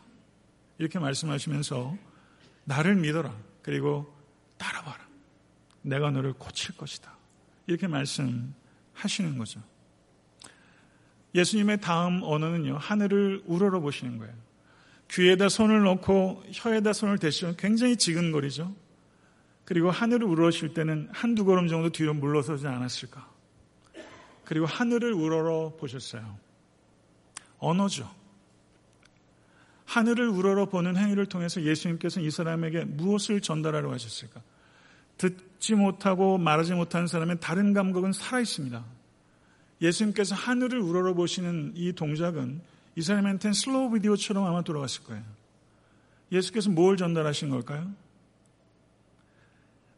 이렇게 0.78 0.98
말씀하시면서 0.98 1.94
나를 2.64 2.94
믿어라. 2.94 3.36
그리고 3.60 4.16
따라봐라. 4.56 5.11
내가 5.82 6.10
너를 6.10 6.32
고칠 6.32 6.76
것이다. 6.76 7.16
이렇게 7.66 7.86
말씀하시는 7.86 9.38
거죠. 9.38 9.60
예수님의 11.34 11.80
다음 11.80 12.22
언어는요, 12.22 12.76
하늘을 12.78 13.42
우러러 13.46 13.80
보시는 13.80 14.18
거예요. 14.18 14.34
귀에다 15.10 15.48
손을 15.48 15.82
넣고 15.82 16.42
혀에다 16.52 16.92
손을 16.92 17.18
대시면 17.18 17.56
굉장히 17.56 17.96
지근거리죠. 17.96 18.74
그리고 19.64 19.90
하늘을 19.90 20.26
우러실 20.26 20.74
때는 20.74 21.08
한두 21.12 21.44
걸음 21.44 21.68
정도 21.68 21.90
뒤로 21.90 22.14
물러서지 22.14 22.66
않았을까. 22.66 23.30
그리고 24.44 24.66
하늘을 24.66 25.12
우러러 25.12 25.74
보셨어요. 25.78 26.38
언어죠. 27.58 28.10
하늘을 29.84 30.28
우러러 30.28 30.66
보는 30.66 30.96
행위를 30.96 31.26
통해서 31.26 31.62
예수님께서는 31.62 32.26
이 32.26 32.30
사람에게 32.30 32.84
무엇을 32.84 33.40
전달하려고 33.40 33.92
하셨을까? 33.92 34.40
듣지 35.22 35.74
못하고 35.74 36.38
말하지 36.38 36.74
못하는 36.74 37.06
사람의 37.06 37.38
다른 37.40 37.72
감각은 37.72 38.12
살아 38.12 38.40
있습니다. 38.40 38.84
예수님께서 39.80 40.34
하늘을 40.34 40.80
우러러 40.80 41.14
보시는 41.14 41.72
이 41.76 41.92
동작은 41.92 42.60
이 42.96 43.02
사람한테는 43.02 43.54
슬로우 43.54 43.92
비디오처럼 43.92 44.44
아마 44.44 44.62
돌아갔을 44.62 45.04
거예요. 45.04 45.22
예수께서 46.32 46.70
뭘 46.70 46.96
전달하신 46.96 47.50
걸까요? 47.50 47.92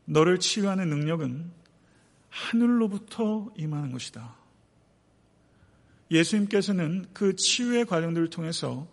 너를 0.05 0.39
치유하는 0.39 0.89
능력은 0.89 1.51
하늘로부터 2.29 3.51
임하는 3.57 3.93
것이다. 3.93 4.35
예수님께서는 6.11 7.07
그 7.13 7.35
치유의 7.37 7.87
과정들을 7.87 8.29
통해서 8.31 8.87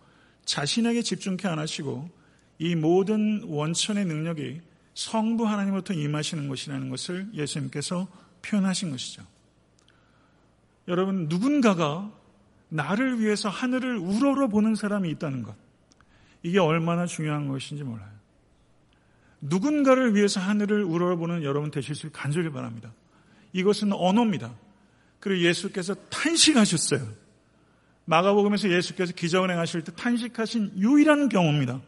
자신에게 0.44 1.02
집중케 1.02 1.46
안 1.46 1.58
하시고 1.58 2.08
이 2.58 2.74
모든 2.74 3.42
원천의 3.44 4.06
능력이 4.06 4.60
성부 4.94 5.46
하나님부터 5.46 5.94
임하시는 5.94 6.48
것이라는 6.48 6.88
것을 6.90 7.28
예수님께서 7.32 8.08
표현하신 8.42 8.90
것이죠. 8.90 9.22
여러분, 10.88 11.28
누군가가 11.28 12.10
나를 12.68 13.20
위해서 13.20 13.48
하늘을 13.48 13.98
우러러 13.98 14.48
보는 14.48 14.74
사람이 14.74 15.08
있다는 15.10 15.42
것. 15.42 15.54
이게 16.42 16.58
얼마나 16.58 17.06
중요한 17.06 17.48
것인지 17.48 17.84
몰라요. 17.84 18.10
누군가를 19.40 20.14
위해서 20.14 20.40
하늘을 20.40 20.82
우러러 20.84 21.16
보는 21.16 21.42
여러분 21.42 21.70
되실 21.70 21.94
수 21.94 22.10
간절히 22.10 22.50
바랍니다. 22.50 22.92
이것은 23.52 23.92
언어입니다. 23.92 24.54
그리고 25.20 25.42
예수께서 25.42 25.94
탄식하셨어요. 26.10 27.06
마가복음에서 28.04 28.70
예수께서 28.70 29.12
기적을 29.12 29.50
행하실 29.50 29.84
때 29.84 29.92
탄식하신 29.92 30.72
유일한 30.78 31.28
경우입니다. 31.28 31.80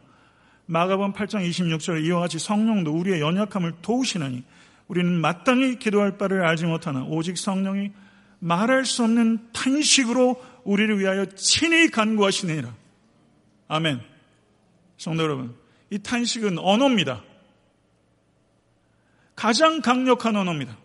마가복음 0.67 1.13
8장 1.13 1.47
26절에 1.47 2.03
이와 2.05 2.21
같이 2.21 2.39
성령도 2.39 2.91
우리의 2.91 3.21
연약함을 3.21 3.75
도우시나니 3.81 4.43
우리는 4.87 5.11
마땅히 5.19 5.77
기도할 5.77 6.17
바를 6.17 6.45
알지 6.45 6.65
못하나 6.65 7.03
오직 7.03 7.37
성령이 7.37 7.91
말할 8.39 8.85
수 8.85 9.03
없는 9.03 9.51
탄식으로 9.53 10.41
우리를 10.63 10.99
위하여 10.99 11.25
친히 11.35 11.89
간구하시느니라. 11.89 12.73
아멘. 13.67 14.01
성도 14.97 15.23
여러분, 15.23 15.55
이 15.89 15.99
탄식은 15.99 16.59
언어입니다. 16.59 17.23
가장 19.35 19.81
강력한 19.81 20.35
언어입니다. 20.35 20.77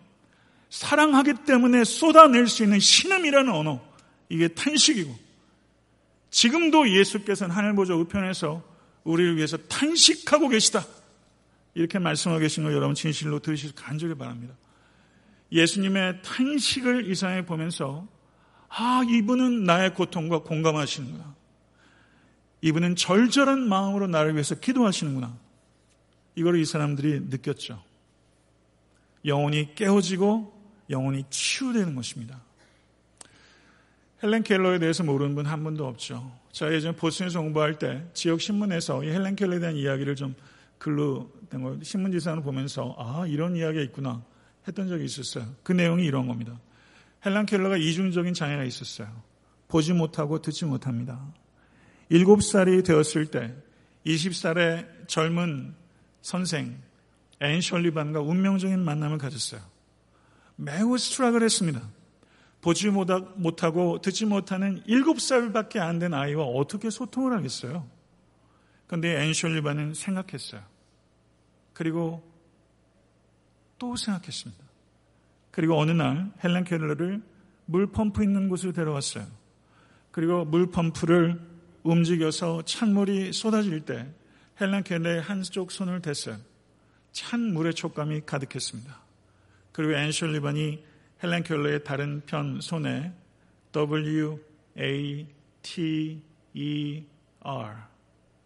사랑하기 0.69 1.45
때문에 1.45 1.83
쏟아낼 1.83 2.47
수 2.47 2.63
있는 2.63 2.79
신음이라는 2.79 3.51
언어. 3.53 3.81
이게 4.29 4.47
탄식이고. 4.47 5.13
지금도 6.29 6.89
예수께서는 6.89 7.53
하늘 7.53 7.75
보좌 7.75 7.93
우편에서 7.93 8.63
우리를 9.03 9.37
위해서 9.37 9.57
탄식하고 9.57 10.49
계시다. 10.49 10.85
이렇게 11.73 11.99
말씀하고 11.99 12.39
계신 12.39 12.63
걸 12.63 12.73
여러분 12.73 12.95
진실로 12.95 13.39
들으시길 13.39 13.75
간절히 13.75 14.15
바랍니다. 14.15 14.53
예수님의 15.51 16.21
탄식을 16.21 17.05
이 17.09 17.15
세상에 17.15 17.45
보면서 17.45 18.07
아, 18.69 19.03
이분은 19.07 19.65
나의 19.65 19.93
고통과 19.93 20.39
공감하시는구나. 20.39 21.35
이분은 22.61 22.95
절절한 22.95 23.67
마음으로 23.67 24.07
나를 24.07 24.33
위해서 24.33 24.55
기도하시는구나. 24.55 25.37
이걸 26.35 26.59
이 26.59 26.65
사람들이 26.65 27.21
느꼈죠. 27.21 27.83
영혼이 29.25 29.75
깨어지고 29.75 30.61
영혼이 30.89 31.25
치유되는 31.29 31.95
것입니다. 31.95 32.41
헬렌 34.23 34.43
켈러에 34.43 34.79
대해서 34.79 35.03
모르는 35.03 35.35
분 35.35 35.47
한 35.47 35.63
분도 35.63 35.87
없죠. 35.87 36.31
제가 36.51 36.73
예전 36.73 36.95
보스턴에서 36.95 37.41
공부할 37.41 37.79
때 37.79 38.03
지역 38.13 38.41
신문에서 38.41 39.03
이 39.03 39.09
헬렌 39.09 39.35
켈러에 39.35 39.59
대한 39.59 39.75
이야기를 39.75 40.15
좀 40.15 40.35
글로 40.77 41.31
된 41.49 41.61
걸 41.61 41.79
신문기사를 41.83 42.41
보면서 42.43 42.95
아 42.97 43.25
이런 43.27 43.55
이야기가 43.55 43.83
있구나 43.83 44.23
했던 44.67 44.87
적이 44.87 45.05
있었어요. 45.05 45.45
그 45.63 45.71
내용이 45.71 46.05
이런 46.05 46.27
겁니다. 46.27 46.59
헬렌 47.25 47.45
켈러가 47.45 47.77
이중적인 47.77 48.33
장애가 48.33 48.63
있었어요. 48.63 49.07
보지 49.67 49.93
못하고 49.93 50.41
듣지 50.41 50.65
못합니다. 50.65 51.21
7살이 52.11 52.83
되었을 52.83 53.27
때 53.27 53.53
20살의 54.05 55.07
젊은 55.07 55.73
선생 56.21 56.77
앤 57.39 57.61
셜리반과 57.61 58.21
운명적인 58.21 58.79
만남을 58.83 59.17
가졌어요. 59.17 59.61
매우 60.57 60.97
struggle을 60.97 61.43
했습니다. 61.43 61.81
보지 62.61 62.89
못하고 62.89 63.99
듣지 64.01 64.25
못하는 64.25 64.83
7살밖에 64.83 65.77
안 65.77 65.99
된 65.99 66.13
아이와 66.13 66.43
어떻게 66.45 66.89
소통을 66.89 67.33
하겠어요? 67.33 67.87
그런데 68.87 69.21
앤 69.23 69.33
셜리반은 69.33 69.93
생각했어요. 69.93 70.61
그리고 71.73 72.23
또 73.79 73.95
생각했습니다. 73.95 74.63
그리고 75.49 75.79
어느 75.79 75.91
날 75.91 76.31
헬렌 76.43 76.63
켈러를 76.63 77.21
물 77.65 77.87
펌프 77.87 78.23
있는 78.23 78.47
곳으로 78.47 78.73
데려왔어요. 78.73 79.25
그리고 80.11 80.45
물 80.45 80.69
펌프를 80.69 81.39
움직여서 81.83 82.63
찬물이 82.63 83.33
쏟아질 83.33 83.81
때 83.81 84.07
헬렌 84.59 84.83
켈러의 84.83 85.21
한쪽 85.21 85.71
손을 85.71 86.01
댔어요. 86.01 86.37
찬 87.11 87.39
물의 87.53 87.73
촉감이 87.73 88.21
가득했습니다. 88.25 89.01
그리고 89.71 89.93
앤 89.93 90.11
셜리반이 90.11 90.90
헬렌 91.23 91.43
켈러의 91.43 91.83
다른 91.83 92.21
편 92.25 92.59
손에 92.61 93.13
W 93.71 94.39
A 94.79 95.27
T 95.61 96.21
E 96.53 97.03
R 97.41 97.75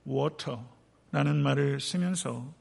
water라는 0.06 1.42
말을 1.42 1.80
쓰면서 1.80 2.54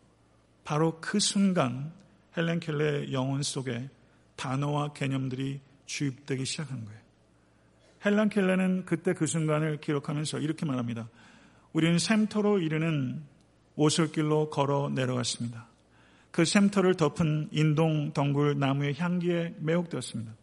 바로 0.63 1.01
그 1.01 1.19
순간 1.19 1.93
헬렌 2.37 2.61
켈러의 2.61 3.13
영혼 3.13 3.43
속에 3.43 3.91
단어와 4.37 4.93
개념들이 4.93 5.61
주입되기 5.87 6.45
시작한 6.45 6.85
거예요. 6.85 7.01
헬렌 8.05 8.29
켈러는 8.29 8.85
그때 8.85 9.15
그 9.15 9.27
순간을 9.27 9.79
기록하면서 9.81 10.39
이렇게 10.39 10.65
말합니다. 10.65 11.09
우리는 11.73 11.99
샘터로 11.99 12.61
이르는 12.61 13.23
오솔길로 13.75 14.51
걸어 14.51 14.91
내려갔습니다. 14.91 15.67
그 16.35 16.45
샘터를 16.45 16.97
덮은 16.97 17.51
인동 17.53 18.13
덩굴 18.13 18.59
나무의 18.59 18.97
향기에 18.99 19.55
매혹되었습니다. 19.61 20.35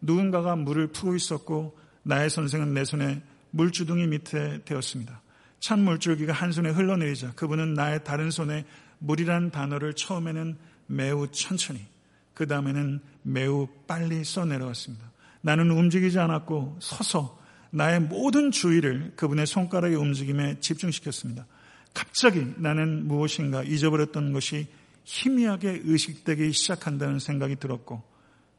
누군가가 0.00 0.56
물을 0.56 0.88
푸고 0.88 1.14
있었고 1.14 1.78
나의 2.02 2.28
선생은 2.28 2.74
내 2.74 2.84
손에 2.84 3.22
물주둥이 3.52 4.08
밑에 4.08 4.64
되었습니다. 4.64 5.22
찬 5.60 5.84
물줄기가 5.84 6.32
한 6.32 6.50
손에 6.50 6.70
흘러내리자 6.70 7.34
그분은 7.36 7.74
나의 7.74 8.02
다른 8.02 8.32
손에 8.32 8.64
물이란 8.98 9.52
단어를 9.52 9.94
처음에는 9.94 10.56
매우 10.88 11.28
천천히 11.30 11.86
그 12.34 12.48
다음에는 12.48 12.98
매우 13.22 13.68
빨리 13.86 14.24
써내려왔습니다. 14.24 15.08
나는 15.42 15.70
움직이지 15.70 16.18
않았고 16.18 16.78
서서 16.80 17.38
나의 17.70 18.00
모든 18.00 18.50
주의를 18.50 19.12
그분의 19.14 19.46
손가락의 19.46 19.96
움직임에 19.96 20.58
집중시켰습니다. 20.58 21.46
갑자기 21.94 22.44
나는 22.56 23.06
무엇인가 23.06 23.62
잊어버렸던 23.62 24.32
것이 24.32 24.66
희미하게 25.08 25.80
의식되기 25.84 26.52
시작한다는 26.52 27.18
생각이 27.18 27.56
들었고 27.56 28.02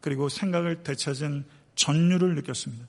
그리고 0.01 0.29
생각을 0.29 0.81
되찾은 0.81 1.45
전율을 1.75 2.33
느꼈습니다. 2.33 2.87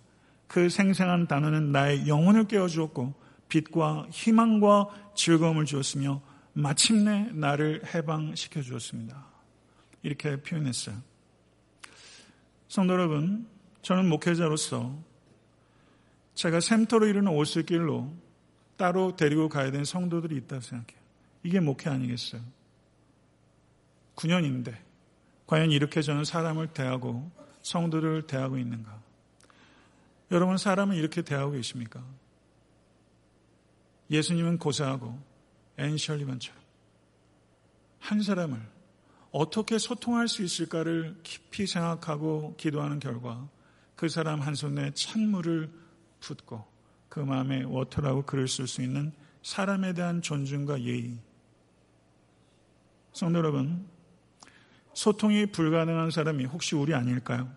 그 0.48 0.70
생생한 0.70 1.28
단어는 1.28 1.70
나의 1.70 2.08
영혼을 2.08 2.48
깨워주었고 2.48 3.14
빛과 3.50 4.06
희망과 4.10 5.12
즐거움을 5.14 5.66
주었으며 5.66 6.22
마침내 6.54 7.28
나를 7.32 7.82
해방시켜 7.94 8.62
주었습니다. 8.62 9.26
이렇게 10.02 10.40
표현했어요. 10.40 10.96
성도 12.66 12.94
여러분, 12.94 13.46
저는 13.82 14.08
목회자로서 14.08 14.96
제가 16.34 16.60
샘터로 16.60 17.06
이르는 17.08 17.30
오슬길로 17.30 18.10
따로 18.78 19.16
데리고 19.16 19.50
가야 19.50 19.70
되는 19.70 19.84
성도들이 19.84 20.36
있다고 20.36 20.62
생각해요. 20.62 21.00
이게 21.42 21.60
목회 21.60 21.90
아니겠어요? 21.90 22.40
9년인데 24.20 24.76
과연 25.46 25.70
이렇게 25.70 26.02
저는 26.02 26.24
사람을 26.24 26.68
대하고 26.68 27.30
성도를 27.62 28.26
대하고 28.26 28.58
있는가? 28.58 29.00
여러분 30.30 30.58
사람은 30.58 30.96
이렇게 30.96 31.22
대하고 31.22 31.52
계십니까? 31.52 32.04
예수님은 34.10 34.58
고사하고 34.58 35.18
앤 35.78 35.96
셜리반처럼 35.96 36.60
한 37.98 38.22
사람을 38.22 38.60
어떻게 39.32 39.78
소통할 39.78 40.28
수 40.28 40.42
있을까를 40.42 41.16
깊이 41.22 41.66
생각하고 41.66 42.56
기도하는 42.56 42.98
결과 42.98 43.48
그 43.96 44.08
사람 44.08 44.40
한 44.40 44.54
손에 44.54 44.92
찬물을 44.92 45.70
붓고 46.20 46.66
그 47.08 47.20
마음에 47.20 47.62
water라고 47.62 48.22
글을 48.22 48.48
쓸 48.48 48.66
수 48.66 48.82
있는 48.82 49.12
사람에 49.42 49.94
대한 49.94 50.22
존중과 50.22 50.82
예의. 50.82 51.18
성도 53.12 53.38
여러분, 53.38 53.86
소통이 55.00 55.46
불가능한 55.46 56.10
사람이 56.10 56.44
혹시 56.44 56.74
우리 56.74 56.92
아닐까요? 56.92 57.50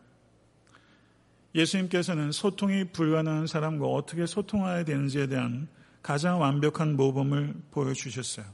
예수님께서는 1.54 2.32
소통이 2.32 2.86
불가능한 2.94 3.48
사람과 3.48 3.86
어떻게 3.86 4.26
소통해야 4.26 4.86
되는지에 4.86 5.28
대한 5.28 5.68
가장 6.02 6.40
완벽한 6.40 6.96
모범을 6.96 7.54
보여주셨어요. 7.72 8.46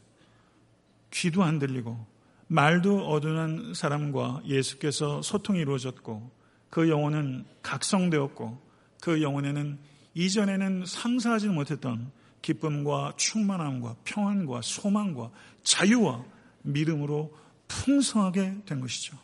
귀도 1.12 1.44
안 1.44 1.60
들리고 1.60 2.04
말도 2.48 3.08
어둔한 3.08 3.76
사람과 3.76 4.42
예수께서 4.48 5.22
소통이 5.22 5.60
이루어졌고 5.60 6.32
그 6.72 6.90
영혼은 6.90 7.46
각성되었고 7.62 8.60
그 9.04 9.22
영혼에는 9.22 9.78
이전에는 10.16 10.86
상상하지 10.88 11.50
못했던 11.50 12.12
기쁨과 12.42 13.14
충만함과 13.18 13.98
평안과 14.04 14.62
소망과 14.64 15.30
자유와 15.62 16.26
믿음으로 16.64 17.32
풍성하게 17.70 18.64
된 18.66 18.82
것이죠. 18.82 19.18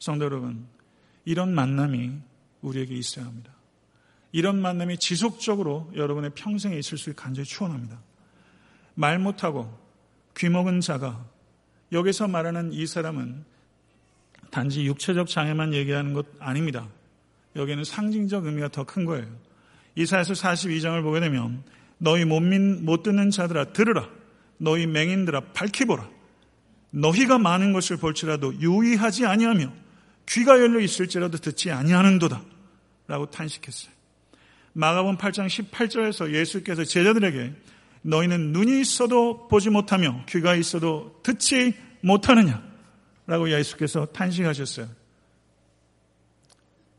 성도 0.00 0.24
여러분, 0.24 0.66
이런 1.24 1.54
만남이 1.54 2.18
우리에게 2.62 2.94
있어야 2.96 3.26
합니다. 3.26 3.52
이런 4.32 4.60
만남이 4.60 4.98
지속적으로 4.98 5.90
여러분의 5.94 6.30
평생에 6.34 6.76
있을 6.76 6.98
수 6.98 7.14
간절히 7.14 7.46
추원합니다. 7.46 8.00
말 8.94 9.18
못하고 9.18 9.72
귀먹은 10.36 10.80
자가 10.80 11.24
여기서 11.92 12.28
말하는 12.28 12.72
이 12.72 12.86
사람은 12.86 13.44
단지 14.50 14.84
육체적 14.84 15.28
장애만 15.28 15.74
얘기하는 15.74 16.12
것 16.12 16.26
아닙니다. 16.38 16.88
여기에는 17.56 17.84
상징적 17.84 18.46
의미가 18.46 18.68
더 18.68 18.84
큰 18.84 19.04
거예요. 19.04 19.26
이사에서 19.96 20.32
42장을 20.32 21.02
보게 21.02 21.20
되면 21.20 21.62
너희 21.98 22.24
못, 22.24 22.40
민, 22.40 22.84
못 22.84 23.02
듣는 23.02 23.30
자들아 23.30 23.72
들으라. 23.72 24.08
너희 24.58 24.86
맹인들아 24.86 25.52
밝히보라. 25.52 26.08
너희가 26.90 27.38
많은 27.38 27.72
것을 27.72 27.96
볼지라도 27.96 28.54
유의하지 28.60 29.26
아니하며 29.26 29.72
귀가 30.28 30.58
열려 30.60 30.80
있을지라도 30.80 31.38
듣지 31.38 31.70
아니하는도다. 31.70 32.42
라고 33.08 33.28
탄식했어요. 33.28 33.92
마가본 34.72 35.18
8장 35.18 35.48
18절에서 35.48 36.32
예수께서 36.32 36.84
제자들에게 36.84 37.52
너희는 38.02 38.52
눈이 38.52 38.80
있어도 38.80 39.48
보지 39.48 39.70
못하며 39.70 40.24
귀가 40.28 40.54
있어도 40.54 41.20
듣지 41.22 41.74
못하느냐? 42.02 42.62
라고 43.26 43.50
예수께서 43.50 44.06
탄식하셨어요. 44.06 44.88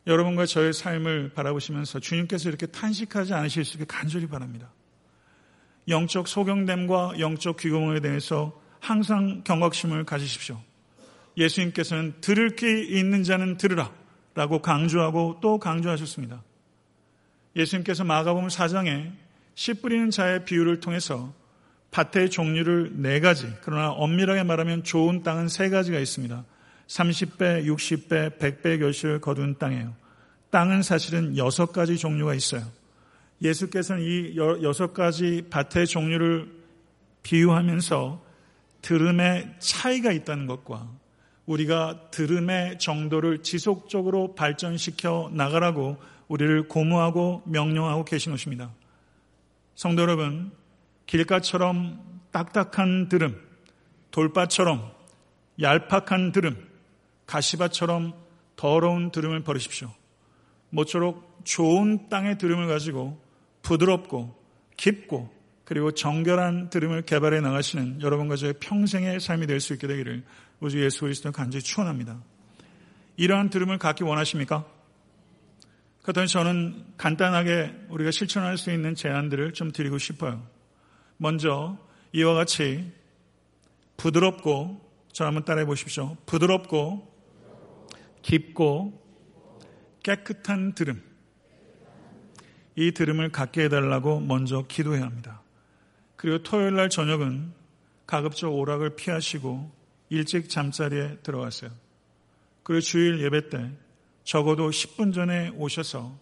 여러분과 0.07 0.45
저의 0.45 0.73
삶을 0.73 1.31
바라보시면서 1.33 1.99
주님께서 1.99 2.49
이렇게 2.49 2.65
탄식하지 2.65 3.33
않으실 3.33 3.63
수 3.63 3.77
있게 3.77 3.85
간절히 3.87 4.27
바랍니다. 4.27 4.71
영적 5.87 6.27
소경됨과 6.27 7.19
영적 7.19 7.57
귀공에 7.57 7.99
대해서 8.01 8.60
항상 8.81 9.43
경각심을 9.45 10.03
가지십시오. 10.03 10.59
예수님께서는 11.37 12.15
들을 12.19 12.55
게 12.55 12.83
있는 12.83 13.23
자는 13.23 13.55
들으라 13.55 13.91
라고 14.35 14.61
강조하고 14.61 15.39
또 15.41 15.59
강조하셨습니다. 15.59 16.43
예수님께서 17.55 18.03
마가복음 18.03 18.47
4장에 18.49 19.11
씨 19.55 19.73
뿌리는 19.75 20.09
자의 20.09 20.43
비유를 20.43 20.79
통해서 20.79 21.33
밭의 21.91 22.29
종류를 22.29 22.93
네 22.95 23.19
가지, 23.19 23.47
그러나 23.61 23.91
엄밀하게 23.91 24.43
말하면 24.43 24.83
좋은 24.83 25.23
땅은 25.23 25.49
세 25.49 25.69
가지가 25.69 25.99
있습니다. 25.99 26.43
30배, 26.87 27.65
60배, 27.65 28.39
100배 28.39 28.79
결실을 28.79 29.19
거둔 29.19 29.57
땅이에요. 29.57 29.93
땅은 30.49 30.83
사실은 30.83 31.37
여섯 31.37 31.71
가지 31.71 31.97
종류가 31.97 32.33
있어요. 32.33 32.63
예수께서는 33.41 34.03
이 34.03 34.35
여섯 34.37 34.93
가지 34.93 35.45
밭의 35.49 35.87
종류를 35.87 36.49
비유하면서 37.23 38.30
들음의 38.81 39.55
차이가 39.59 40.11
있다는 40.11 40.47
것과 40.47 40.89
우리가 41.45 42.09
들음의 42.11 42.79
정도를 42.79 43.43
지속적으로 43.43 44.35
발전시켜 44.35 45.31
나가라고 45.33 45.97
우리를 46.27 46.67
고무하고 46.67 47.43
명령하고 47.45 48.05
계신 48.05 48.31
것입니다. 48.31 48.71
성도 49.75 50.03
여러분, 50.03 50.51
길가처럼 51.05 52.21
딱딱한 52.31 53.09
들음, 53.09 53.41
돌바처럼 54.11 54.91
얄팍한 55.59 56.31
들음, 56.31 56.69
가시밭처럼 57.25 58.13
더러운 58.55 59.11
들음을 59.11 59.43
버리십시오. 59.43 59.91
모쪼록 60.69 61.41
좋은 61.43 62.09
땅의 62.09 62.37
들음을 62.37 62.67
가지고 62.67 63.19
부드럽고 63.61 64.39
깊고 64.77 65.40
그리고 65.71 65.91
정결한 65.91 66.69
들음을 66.69 67.03
개발해 67.03 67.39
나가시는 67.39 68.01
여러분과 68.01 68.35
저의 68.35 68.55
평생의 68.59 69.21
삶이 69.21 69.47
될 69.47 69.61
수 69.61 69.71
있게 69.71 69.87
되기를 69.87 70.21
우주 70.59 70.83
예수 70.83 70.99
그리스도 70.99 71.31
간절히 71.31 71.63
축원합니다. 71.63 72.21
이러한 73.15 73.49
들음을 73.49 73.77
갖기 73.77 74.03
원하십니까? 74.03 74.65
그렇다면 76.01 76.27
저는 76.27 76.83
간단하게 76.97 77.85
우리가 77.87 78.11
실천할 78.11 78.57
수 78.57 78.69
있는 78.69 78.95
제안들을 78.95 79.53
좀 79.53 79.71
드리고 79.71 79.97
싶어요. 79.97 80.45
먼저 81.15 81.77
이와 82.11 82.33
같이 82.33 82.91
부드럽고 83.95 84.91
저 85.13 85.23
한번 85.23 85.45
따라해 85.45 85.65
보십시오. 85.65 86.17
부드럽고 86.25 87.09
깊고 88.23 89.01
깨끗한 90.03 90.73
들음. 90.73 91.01
이 92.75 92.91
들음을 92.91 93.29
갖게 93.31 93.63
해달라고 93.63 94.19
먼저 94.19 94.65
기도해야 94.67 95.03
합니다. 95.05 95.40
그리고 96.21 96.43
토요일 96.43 96.75
날 96.75 96.87
저녁은 96.87 97.51
가급적 98.05 98.53
오락을 98.53 98.95
피하시고 98.95 99.71
일찍 100.09 100.49
잠자리에 100.49 101.17
들어가세요. 101.23 101.71
그리고 102.61 102.79
주일 102.79 103.23
예배 103.23 103.49
때 103.49 103.71
적어도 104.23 104.69
10분 104.69 105.15
전에 105.15 105.49
오셔서 105.55 106.15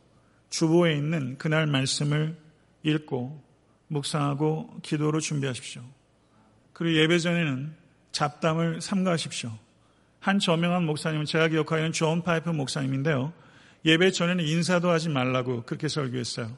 주보에 0.50 0.96
있는 0.96 1.38
그날 1.38 1.68
말씀을 1.68 2.38
읽고 2.84 3.44
묵상하고 3.90 4.80
기도로 4.84 5.20
준비하십시오. 5.20 5.84
그리고 6.72 6.98
예배 7.02 7.20
전에는 7.20 7.76
잡담을 8.14 8.80
삼가하십시오. 8.80 9.52
한 10.22 10.40
저명한 10.40 10.86
목사님은 10.86 11.26
제가 11.26 11.50
기억하기에는 11.50 11.92
존 11.92 12.24
파이퍼 12.24 12.52
목사님인데요. 12.52 13.34
예배 13.84 14.12
전에는 14.12 14.46
인사도 14.46 14.90
하지 14.92 15.10
말라고 15.10 15.64
그렇게 15.64 15.90
설교했어요. 15.90 16.56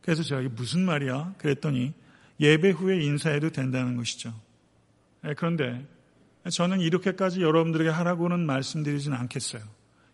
그래서 0.00 0.24
제가 0.24 0.40
이게 0.40 0.48
무슨 0.48 0.84
말이야? 0.84 1.34
그랬더니 1.38 1.94
예배 2.40 2.70
후에 2.70 3.02
인사해도 3.02 3.50
된다는 3.50 3.96
것이죠. 3.96 4.34
예, 5.24 5.34
그런데 5.34 5.86
저는 6.50 6.80
이렇게까지 6.80 7.40
여러분들에게 7.40 7.88
하라고는 7.88 8.44
말씀드리진 8.44 9.12
않겠어요. 9.12 9.62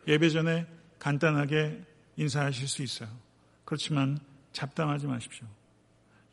예배 0.06 0.30
전에 0.30 0.66
간단하게 0.98 1.80
인사하실 2.16 2.68
수 2.68 2.83
있어요. 2.83 3.09
그렇지만 3.64 4.18
잡담하지 4.52 5.06
마십시오. 5.06 5.46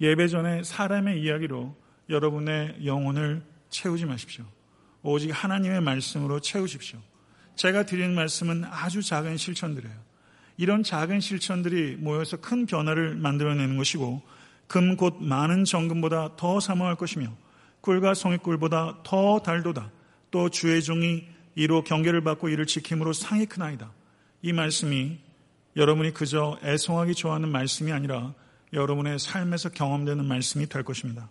예배 0.01 0.27
전에 0.27 0.63
사람의 0.63 1.21
이야기로 1.21 1.75
여러분의 2.09 2.85
영혼을 2.85 3.41
채우지 3.69 4.05
마십시오. 4.05 4.45
오직 5.01 5.31
하나님의 5.31 5.81
말씀으로 5.81 6.39
채우십시오. 6.39 6.99
제가 7.55 7.85
드리는 7.85 8.13
말씀은 8.13 8.65
아주 8.65 9.01
작은 9.01 9.37
실천들이에요. 9.37 9.95
이런 10.57 10.83
작은 10.83 11.19
실천들이 11.19 11.95
모여서 11.95 12.37
큰 12.37 12.65
변화를 12.65 13.15
만들어내는 13.15 13.77
것이고 13.77 14.21
금 14.67 14.97
곧 14.97 15.17
많은 15.21 15.63
정금보다 15.63 16.35
더 16.35 16.59
사모할 16.59 16.95
것이며 16.95 17.31
꿀과 17.81 18.13
송이꿀보다 18.13 18.99
더 19.03 19.39
달도다. 19.39 19.91
또 20.31 20.49
주의 20.49 20.81
종이 20.83 21.25
이로 21.55 21.83
경계를 21.83 22.21
받고 22.21 22.49
이를 22.49 22.65
지킴으로 22.65 23.13
상이 23.13 23.45
크나이다. 23.45 23.91
이 24.41 24.53
말씀이 24.53 25.17
여러분이 25.75 26.13
그저 26.13 26.59
애송하기 26.63 27.15
좋아하는 27.15 27.49
말씀이 27.49 27.91
아니라 27.91 28.33
여러분의 28.73 29.19
삶에서 29.19 29.69
경험되는 29.69 30.25
말씀이 30.25 30.67
될 30.67 30.83
것입니다. 30.83 31.29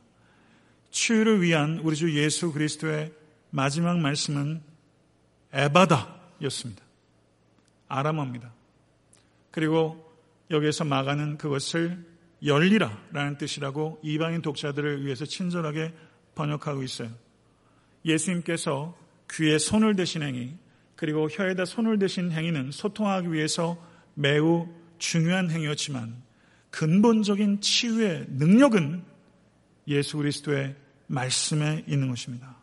치유를 0.90 1.42
위한 1.42 1.80
우리 1.82 1.94
주 1.96 2.16
예수 2.18 2.52
그리스도의 2.52 3.12
마지막 3.50 3.98
말씀은 3.98 4.62
에바다였습니다. 5.52 6.82
아람어입니다. 7.88 8.52
그리고 9.50 10.12
여기에서 10.50 10.84
마가는 10.84 11.38
그것을 11.38 12.15
열리라라는 12.46 13.38
뜻이라고 13.38 14.00
이방인 14.02 14.42
독자들을 14.42 15.04
위해서 15.04 15.24
친절하게 15.24 15.92
번역하고 16.34 16.82
있어요. 16.82 17.10
예수님께서 18.04 18.96
귀에 19.32 19.58
손을 19.58 19.96
대신 19.96 20.22
행위 20.22 20.54
그리고 20.94 21.28
혀에다 21.28 21.64
손을 21.64 21.98
대신 21.98 22.30
행위는 22.30 22.70
소통하기 22.70 23.32
위해서 23.32 23.76
매우 24.14 24.68
중요한 24.98 25.50
행위였지만 25.50 26.22
근본적인 26.70 27.60
치유의 27.60 28.26
능력은 28.28 29.02
예수 29.88 30.16
그리스도의 30.16 30.74
말씀에 31.06 31.84
있는 31.86 32.08
것입니다. 32.08 32.56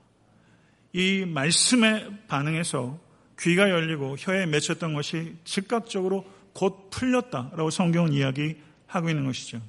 이 0.94 1.26
말씀에 1.26 2.10
반응해서 2.28 3.00
귀가 3.40 3.70
열리고 3.70 4.16
혀에 4.18 4.46
맺혔던 4.46 4.94
것이 4.94 5.36
즉각적으로 5.44 6.26
곧 6.54 6.90
풀렸다라고 6.92 7.70
성경은 7.70 8.14
이야기하고 8.14 9.10
있는 9.10 9.26
것이죠. 9.26 9.62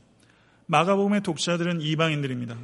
마가복음의 0.66 1.22
독자들은 1.22 1.80
이방인들입니다. 1.80 2.56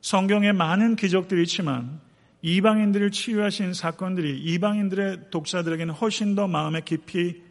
성경에 0.00 0.52
많은 0.52 0.96
기적들이 0.96 1.42
있지만 1.42 2.00
이방인들을 2.42 3.10
치유하신 3.10 3.74
사건들이 3.74 4.38
이방인들의 4.38 5.30
독자들에게는 5.30 5.94
훨씬 5.94 6.34
더 6.34 6.46
마음에 6.46 6.80
깊이 6.80 7.42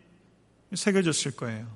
새겨졌을 0.74 1.36
거예요. 1.36 1.68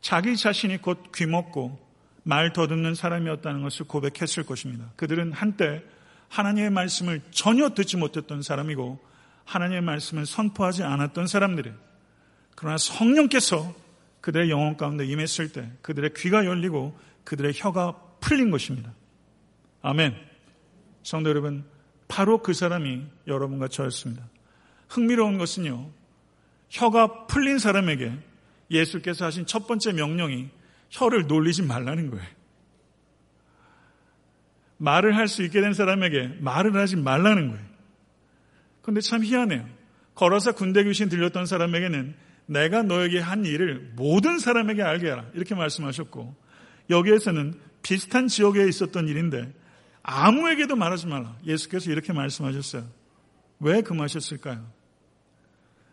자기 0.00 0.36
자신이 0.36 0.78
곧 0.78 1.12
귀먹고 1.14 1.78
말 2.24 2.52
더듬는 2.52 2.94
사람이었다는 2.94 3.62
것을 3.62 3.86
고백했을 3.86 4.44
것입니다. 4.44 4.90
그들은 4.96 5.32
한때 5.32 5.82
하나님의 6.28 6.70
말씀을 6.70 7.20
전혀 7.30 7.70
듣지 7.70 7.96
못했던 7.96 8.42
사람이고 8.42 8.98
하나님의 9.44 9.82
말씀을 9.82 10.26
선포하지 10.26 10.82
않았던 10.82 11.26
사람들이에요. 11.26 11.76
그러나 12.56 12.76
성령께서 12.78 13.74
그들의 14.24 14.48
영혼 14.48 14.78
가운데 14.78 15.04
임했을 15.04 15.52
때 15.52 15.70
그들의 15.82 16.14
귀가 16.16 16.46
열리고 16.46 16.98
그들의 17.24 17.52
혀가 17.54 18.00
풀린 18.20 18.50
것입니다. 18.50 18.94
아멘. 19.82 20.16
성도 21.02 21.28
여러분, 21.28 21.62
바로 22.08 22.38
그 22.40 22.54
사람이 22.54 23.04
여러분과 23.26 23.68
저였습니다. 23.68 24.26
흥미로운 24.88 25.36
것은요, 25.36 25.90
혀가 26.70 27.26
풀린 27.26 27.58
사람에게 27.58 28.12
예수께서 28.70 29.26
하신 29.26 29.44
첫 29.44 29.66
번째 29.66 29.92
명령이 29.92 30.48
혀를 30.88 31.26
놀리지 31.26 31.60
말라는 31.60 32.10
거예요. 32.10 32.26
말을 34.78 35.18
할 35.18 35.28
수 35.28 35.42
있게 35.42 35.60
된 35.60 35.74
사람에게 35.74 36.38
말을 36.40 36.74
하지 36.76 36.96
말라는 36.96 37.50
거예요. 37.50 37.66
그런데 38.80 39.02
참 39.02 39.22
희한해요. 39.22 39.68
걸어서 40.14 40.52
군대 40.52 40.82
귀신 40.82 41.10
들렸던 41.10 41.44
사람에게는 41.44 42.24
내가 42.46 42.82
너에게 42.82 43.18
한 43.18 43.44
일을 43.44 43.92
모든 43.96 44.38
사람에게 44.38 44.82
알게 44.82 45.08
하라. 45.08 45.26
이렇게 45.34 45.54
말씀하셨고, 45.54 46.34
여기에서는 46.90 47.54
비슷한 47.82 48.28
지역에 48.28 48.66
있었던 48.68 49.08
일인데, 49.08 49.52
아무에게도 50.02 50.76
말하지 50.76 51.06
말라. 51.06 51.36
예수께서 51.46 51.90
이렇게 51.90 52.12
말씀하셨어요. 52.12 52.86
왜 53.60 53.80
금하셨을까요? 53.80 54.66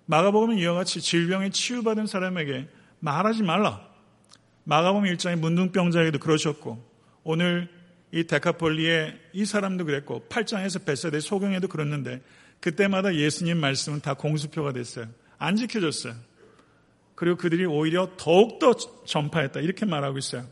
마가복음은 0.05 0.57
이와 0.57 0.73
같이 0.73 0.99
질병에 0.99 1.51
치유받은 1.51 2.07
사람에게 2.07 2.67
말하지 2.99 3.43
말라. 3.43 3.87
마가복음 4.65 5.05
1장의 5.05 5.39
문둥병자에게도 5.39 6.19
그러셨고, 6.19 6.91
오늘 7.23 7.69
이 8.11 8.25
데카폴리의 8.25 9.17
이 9.33 9.45
사람도 9.45 9.85
그랬고 9.85 10.25
8장에서 10.27 10.85
베세대 10.85 11.19
소경에도 11.21 11.67
그랬는데 11.67 12.21
그때마다 12.59 13.15
예수님 13.15 13.57
말씀은 13.57 14.01
다 14.01 14.13
공수표가 14.13 14.73
됐어요. 14.73 15.07
안 15.37 15.55
지켜졌어요. 15.55 16.13
그리고 17.21 17.37
그들이 17.37 17.67
오히려 17.67 18.09
더욱더 18.17 18.73
전파했다. 18.73 19.59
이렇게 19.59 19.85
말하고 19.85 20.17
있어요. 20.17 20.43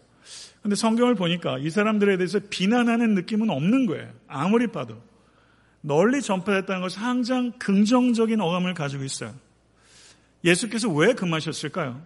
근데 0.62 0.75
성경을 0.75 1.15
보니까 1.15 1.58
이 1.58 1.71
사람들에 1.71 2.17
대해서 2.17 2.39
비난하는 2.47 3.15
느낌은 3.15 3.49
없는 3.49 3.88
거예요. 3.88 4.08
아무리 4.27 4.67
봐도. 4.67 5.01
널리 5.82 6.21
전파했다는 6.21 6.84
것은 6.84 7.01
항상 7.01 7.53
긍정적인 7.58 8.39
어감을 8.39 8.75
가지고 8.75 9.03
있어요. 9.03 9.34
예수께서 10.43 10.89
왜 10.89 11.13
금하셨을까요? 11.13 12.05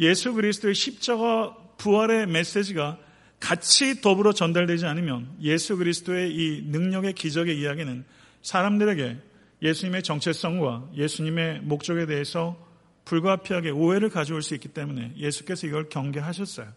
예수 0.00 0.34
그리스도의 0.34 0.74
십자가 0.74 1.56
부활의 1.78 2.26
메시지가 2.26 2.98
같이 3.40 4.02
더불어 4.02 4.34
전달되지 4.34 4.84
않으면 4.84 5.38
예수 5.40 5.78
그리스도의 5.78 6.34
이 6.34 6.64
능력의 6.66 7.14
기적의 7.14 7.58
이야기는 7.58 8.04
사람들에게 8.42 9.16
예수님의 9.62 10.02
정체성과 10.02 10.90
예수님의 10.98 11.60
목적에 11.62 12.04
대해서 12.04 12.70
불가피하게 13.12 13.68
오해를 13.68 14.08
가져올 14.08 14.40
수 14.40 14.54
있기 14.54 14.68
때문에 14.68 15.12
예수께서 15.16 15.66
이걸 15.66 15.90
경계하셨어요. 15.90 16.72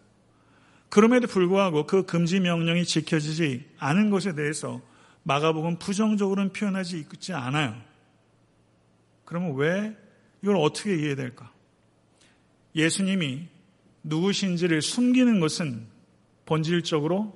그럼에도 0.90 1.26
불구하고 1.26 1.86
그 1.86 2.04
금지 2.04 2.40
명령이 2.40 2.84
지켜지지 2.84 3.66
않은 3.78 4.10
것에 4.10 4.34
대해서 4.34 4.82
마가복은 5.22 5.78
부정적으로는 5.78 6.52
표현하지 6.52 7.06
있지 7.14 7.32
않아요. 7.32 7.80
그러면 9.24 9.56
왜 9.56 9.96
이걸 10.42 10.56
어떻게 10.56 10.94
이해될까? 10.94 11.50
예수님이 12.74 13.48
누구신지를 14.02 14.82
숨기는 14.82 15.40
것은 15.40 15.86
본질적으로 16.44 17.34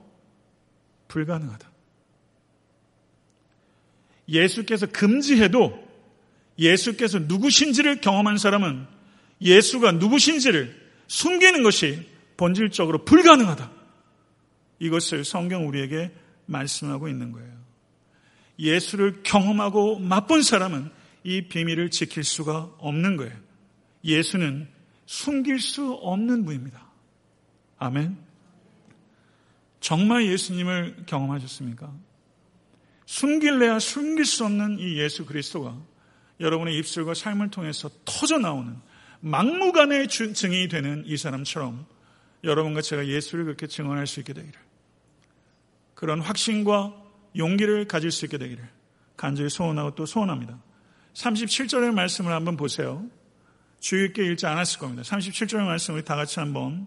불가능하다. 1.09 1.71
예수께서 4.29 4.87
금지해도 4.87 5.90
예수께서 6.61 7.19
누구신지를 7.21 8.01
경험한 8.01 8.39
사람은 8.39 8.87
예수가 9.41 9.93
누구신지를 9.93 10.79
숨기는 11.09 11.63
것이 11.63 12.07
본질적으로 12.37 13.05
불가능하다. 13.05 13.71
이것을 14.79 15.25
성경 15.25 15.67
우리에게 15.67 16.13
말씀하고 16.47 17.09
있는 17.09 17.33
거예요. 17.33 17.51
예수를 18.59 19.23
경험하고 19.23 19.99
맛본 19.99 20.43
사람은 20.43 20.91
이 21.25 21.49
비밀을 21.49 21.91
지킬 21.91 22.23
수가 22.25 22.71
없는 22.79 23.17
거예요. 23.17 23.35
예수는 24.05 24.69
숨길 25.07 25.59
수 25.59 25.93
없는 25.93 26.45
분입니다. 26.45 26.87
아멘. 27.79 28.17
정말 29.81 30.27
예수님을 30.27 31.05
경험하셨습니까? 31.07 31.93
숨길래야 33.07 33.79
숨길 33.79 34.25
수 34.25 34.45
없는 34.45 34.79
이 34.79 34.99
예수 34.99 35.25
그리스도가 35.25 35.77
여러분의 36.41 36.77
입술과 36.79 37.15
삶을 37.15 37.51
통해서 37.51 37.91
터져 38.05 38.39
나오는 38.39 38.77
막무가내 39.21 40.07
증인이 40.07 40.69
되는 40.69 41.05
이 41.07 41.17
사람처럼 41.17 41.87
여러분과 42.43 42.81
제가 42.81 43.07
예수를 43.07 43.45
그렇게 43.45 43.67
증언할 43.67 44.07
수 44.07 44.21
있게 44.21 44.33
되기를 44.33 44.59
그런 45.95 46.21
확신과 46.21 46.95
용기를 47.37 47.87
가질 47.87 48.11
수 48.11 48.25
있게 48.25 48.39
되기를 48.39 48.67
간절히 49.17 49.51
소원하고 49.51 49.95
또 49.95 50.07
소원합니다. 50.07 50.59
37절의 51.13 51.93
말씀을 51.93 52.33
한번 52.33 52.57
보세요. 52.57 53.05
주의 53.81 54.09
깊게 54.09 54.31
읽지 54.31 54.47
않았을 54.47 54.79
겁니다. 54.79 55.03
37절의 55.03 55.65
말씀 55.65 55.95
우리 55.95 56.05
다 56.05 56.17
같이 56.17 56.41
한번 56.41 56.87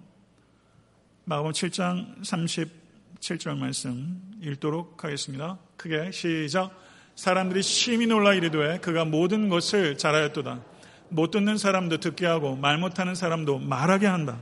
마가복 1.26 1.54
7장 1.54 2.22
37절 2.22 3.58
말씀 3.58 4.20
읽도록 4.42 5.04
하겠습니다. 5.04 5.60
크게 5.78 6.12
시작. 6.12 6.83
사람들이 7.16 7.62
심히 7.62 8.08
놀라 8.08 8.34
이르되 8.34 8.80
그가 8.80 9.06
모든 9.06 9.50
것을 9.50 9.98
잘하였도다. 9.98 10.62
못 11.10 11.32
듣는 11.32 11.58
사람도 11.58 11.98
듣게 11.98 12.26
하고 12.26 12.56
말 12.56 12.78
못하는 12.78 13.16
사람도 13.16 13.60
말하게 13.60 14.08
한다. 14.08 14.40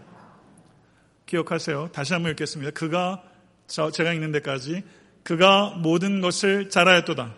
기억하세요. 1.25 1.89
다시 1.91 2.13
한번 2.13 2.31
읽겠습니다. 2.31 2.71
그가 2.71 3.23
저, 3.67 3.91
제가 3.91 4.13
읽는 4.13 4.31
데까지 4.31 4.83
그가 5.23 5.75
모든 5.77 6.21
것을 6.21 6.69
잘하였도다. 6.69 7.33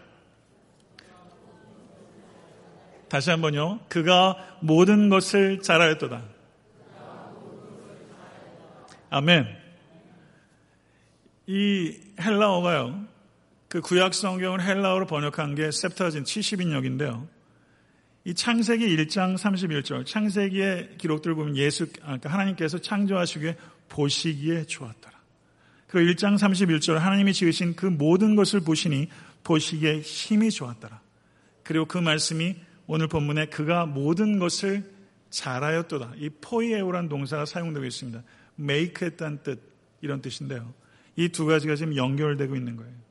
다시 3.10 3.30
한번요. 3.30 3.80
그가 3.90 4.58
모든 4.60 5.10
것을 5.10 5.62
잘하였도다. 5.62 6.24
아멘. 9.12 9.46
이 11.46 12.00
헬라어가요. 12.20 13.13
그 13.74 13.82
구약 13.82 14.14
성경을 14.14 14.62
헬라어로 14.64 15.08
번역한 15.08 15.56
게 15.56 15.64
septuagint 15.64 16.32
70인역인데요. 16.32 17.28
이 18.24 18.36
창세기 18.36 18.86
1장 18.98 19.36
31절 19.36 20.06
창세기의 20.06 20.98
기록들을 21.00 21.36
보면 21.36 21.58
예수 21.58 21.86
아, 22.04 22.06
그러니까 22.06 22.32
하나님께서 22.32 22.78
창조하시기에 22.78 23.58
보시기에 23.90 24.66
좋았더라. 24.66 25.20
그리고 25.88 26.12
1장 26.12 26.38
31절 26.38 27.00
하나님이 27.00 27.34
지으신 27.34 27.76
그 27.76 27.88
모든 27.88 28.36
것을 28.36 28.60
보시니 28.60 29.10
보시기에 29.44 30.02
힘이 30.02 30.52
좋았더라. 30.52 31.02
그리고 31.64 31.86
그 31.86 31.98
말씀이 31.98 32.56
오늘 32.86 33.08
본문에 33.08 33.48
그가 33.48 33.88
모든 33.88 34.38
것을 34.38 34.84
잘하였도다. 35.32 36.14
이 36.18 36.30
포이에오란 36.30 37.10
동사가 37.10 37.48
사용되고 37.48 37.84
있습니다. 37.84 38.22
make 38.60 39.08
했다는 39.08 39.40
뜻 39.42 39.60
이런 40.02 40.22
뜻인데요. 40.22 40.72
이 41.16 41.30
두 41.30 41.48
가지가 41.48 41.76
지금 41.76 41.96
연결되고 41.96 42.56
있는 42.56 42.76
거예요. 42.76 43.03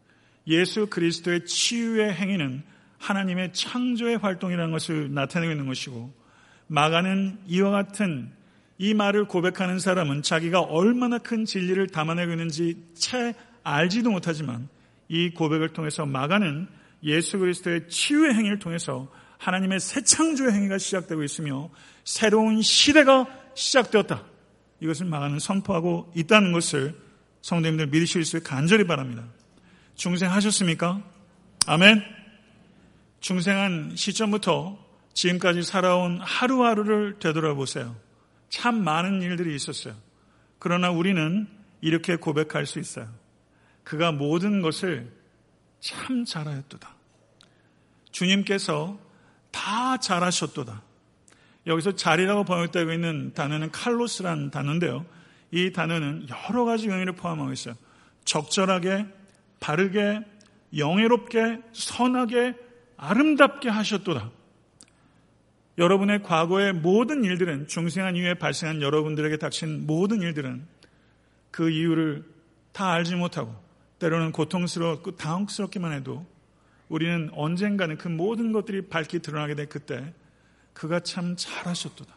예수 0.46 0.86
그리스도의 0.86 1.46
치유의 1.46 2.12
행위는 2.14 2.62
하나님의 2.98 3.52
창조의 3.52 4.18
활동이라는 4.18 4.70
것을 4.72 5.12
나타내고 5.12 5.52
있는 5.52 5.66
것이고 5.66 6.12
마가는 6.68 7.38
이와 7.46 7.70
같은 7.70 8.30
이 8.78 8.94
말을 8.94 9.26
고백하는 9.26 9.78
사람은 9.78 10.22
자기가 10.22 10.60
얼마나 10.60 11.18
큰 11.18 11.44
진리를 11.44 11.86
담아내고 11.88 12.32
있는지 12.32 12.82
채 12.94 13.34
알지도 13.62 14.10
못하지만 14.10 14.68
이 15.08 15.30
고백을 15.30 15.68
통해서 15.70 16.06
마가는 16.06 16.66
예수 17.04 17.38
그리스도의 17.38 17.88
치유의 17.88 18.34
행위를 18.34 18.58
통해서 18.58 19.08
하나님의 19.38 19.80
새 19.80 20.02
창조의 20.02 20.52
행위가 20.52 20.78
시작되고 20.78 21.22
있으며 21.22 21.70
새로운 22.04 22.62
시대가 22.62 23.26
시작되었다. 23.54 24.24
이것을 24.80 25.06
마가는 25.06 25.38
선포하고 25.38 26.12
있다는 26.16 26.52
것을 26.52 26.94
성도님들 27.40 27.88
믿으실 27.88 28.24
수 28.24 28.42
간절히 28.42 28.84
바랍니다. 28.86 29.24
중생하셨습니까? 29.94 31.02
아멘. 31.66 32.02
중생한 33.20 33.94
시점부터 33.94 34.78
지금까지 35.14 35.62
살아온 35.62 36.20
하루하루를 36.20 37.18
되돌아보세요. 37.18 37.94
참 38.48 38.82
많은 38.82 39.22
일들이 39.22 39.54
있었어요. 39.54 39.94
그러나 40.58 40.90
우리는 40.90 41.48
이렇게 41.80 42.16
고백할 42.16 42.66
수 42.66 42.78
있어요. 42.78 43.08
그가 43.84 44.12
모든 44.12 44.62
것을 44.62 45.12
참 45.80 46.24
잘하였도다. 46.24 46.94
주님께서 48.10 48.98
다 49.50 49.96
잘하셨도다. 49.96 50.82
여기서 51.66 51.94
잘이라고 51.94 52.44
번역되고 52.44 52.92
있는 52.92 53.32
단어는 53.34 53.70
칼로스라는 53.70 54.50
단어인데요. 54.50 55.04
이 55.50 55.72
단어는 55.72 56.28
여러 56.28 56.64
가지 56.64 56.88
의미를 56.88 57.12
포함하고 57.12 57.52
있어요. 57.52 57.74
적절하게, 58.24 59.06
바르게, 59.62 60.20
영예롭게 60.76 61.62
선하게 61.72 62.54
아름답게 62.96 63.68
하셨도다. 63.68 64.30
여러분의 65.78 66.22
과거의 66.22 66.74
모든 66.74 67.24
일들은 67.24 67.68
중생한 67.68 68.16
이후에 68.16 68.34
발생한 68.34 68.82
여러분들에게 68.82 69.38
닥친 69.38 69.86
모든 69.86 70.20
일들은 70.20 70.66
그 71.50 71.70
이유를 71.70 72.24
다 72.72 72.90
알지 72.92 73.14
못하고 73.14 73.54
때로는 73.98 74.32
고통스럽고 74.32 75.16
당혹스럽기만 75.16 75.92
해도 75.92 76.26
우리는 76.88 77.30
언젠가는 77.32 77.96
그 77.96 78.08
모든 78.08 78.52
것들이 78.52 78.88
밝히 78.88 79.20
드러나게 79.20 79.54
될 79.54 79.68
그때 79.68 80.12
그가 80.72 81.00
참 81.00 81.36
잘하셨도다. 81.36 82.12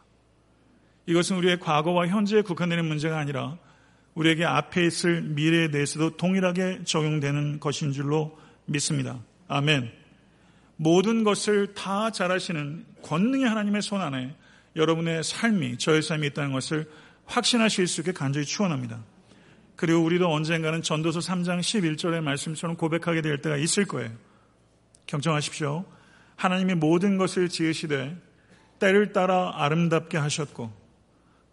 이것은 1.06 1.38
우리의 1.38 1.60
과거와 1.60 2.08
현재에 2.08 2.42
국한되는 2.42 2.84
문제가 2.86 3.20
아니라 3.20 3.58
우리에게 4.16 4.46
앞에 4.46 4.86
있을 4.86 5.22
미래에 5.22 5.70
대해서도 5.70 6.18
동일하게 6.18 6.84
적용되는 6.86 7.60
것인 7.60 7.92
줄로 7.92 8.38
믿습니다. 8.66 9.20
아멘. 9.48 9.92
모든 10.78 11.24
것을 11.24 11.74
다 11.74 12.10
잘하시는 12.10 12.86
권능의 13.04 13.48
하나님의 13.48 13.82
손 13.82 14.02
안에 14.02 14.36
여러분의 14.76 15.24
삶이 15.24 15.78
저의 15.78 16.02
삶이 16.02 16.28
있다는 16.28 16.52
것을 16.52 16.90
확신하실 17.26 17.88
수 17.88 18.02
있게 18.02 18.12
간절히 18.12 18.46
추원합니다. 18.46 19.04
그리고 19.76 20.02
우리도 20.02 20.32
언젠가는 20.32 20.82
전도서 20.82 21.20
3장 21.20 21.60
11절의 21.60 22.22
말씀처럼 22.22 22.78
고백하게 22.78 23.22
될 23.22 23.42
때가 23.42 23.58
있을 23.58 23.86
거예요. 23.86 24.12
경청하십시오. 25.08 25.86
하나님이 26.36 26.76
모든 26.76 27.18
것을 27.18 27.50
지으시되 27.50 28.18
때를 28.80 29.14
따라 29.14 29.54
아름답게 29.56 30.18
하셨고 30.18 30.72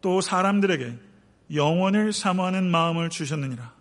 또 0.00 0.20
사람들에게 0.20 0.98
영원을 1.54 2.12
사모하는 2.12 2.70
마음을 2.70 3.10
주셨느니라. 3.10 3.74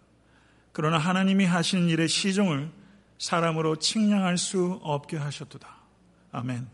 그러나 0.71 0.97
하나님이 0.97 1.45
하신 1.45 1.89
일의 1.89 2.07
시종을 2.07 2.69
사람으로 3.17 3.77
측량할 3.77 4.37
수 4.37 4.79
없게 4.83 5.17
하셨도다. 5.17 5.67
아멘. 6.31 6.67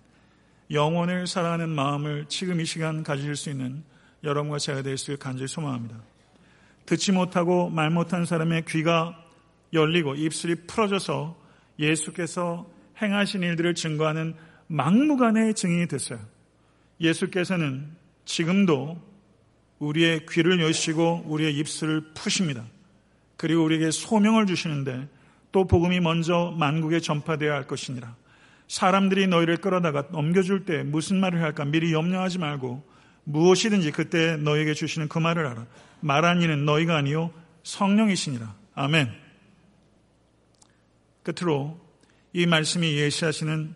영원을 0.71 1.27
사랑하는 1.27 1.69
마음을 1.69 2.25
지금 2.27 2.59
이 2.61 2.65
시간 2.65 3.03
가질 3.03 3.35
수 3.35 3.49
있는 3.49 3.83
여러분과 4.23 4.59
제가 4.59 4.81
될 4.81 4.97
수 4.97 5.17
간절히 5.17 5.47
소망합니다. 5.47 5.95
듣지 6.85 7.11
못하고 7.11 7.69
말 7.69 7.89
못한 7.89 8.25
사람의 8.25 8.65
귀가 8.65 9.17
열리고 9.73 10.15
입술이 10.15 10.67
풀어져서 10.67 11.37
예수께서 11.79 12.69
행하신 13.01 13.43
일들을 13.43 13.75
증거하는 13.75 14.35
막무가내의 14.67 15.53
증인이 15.53 15.87
됐어요. 15.87 16.19
예수께서는 16.99 17.91
지금도 18.25 18.99
우리의 19.79 20.25
귀를 20.29 20.61
여시고 20.61 21.23
우리의 21.25 21.55
입술을 21.57 22.13
푸십니다. 22.13 22.63
그리고 23.35 23.63
우리에게 23.63 23.91
소명을 23.91 24.47
주시는데 24.47 25.07
또 25.51 25.65
복음이 25.65 25.99
먼저 25.99 26.53
만국에 26.57 26.99
전파되어야 26.99 27.53
할 27.53 27.67
것이니라. 27.67 28.15
사람들이 28.67 29.27
너희를 29.27 29.57
끌어다가 29.57 30.07
넘겨줄 30.11 30.65
때 30.65 30.83
무슨 30.83 31.19
말을 31.19 31.41
할까 31.41 31.63
미리 31.65 31.93
염려하지 31.93 32.39
말고 32.39 32.83
무엇이든지 33.23 33.91
그때 33.91 34.37
너에게 34.37 34.73
주시는 34.73 35.07
그 35.07 35.19
말을 35.19 35.45
알아. 35.45 35.65
말한 36.01 36.41
이는 36.41 36.65
너희가 36.65 36.95
아니요 36.95 37.31
성령이시니라. 37.63 38.55
아멘. 38.75 39.11
끝으로 41.23 41.79
이 42.33 42.45
말씀이 42.45 42.97
예시하시는 42.97 43.73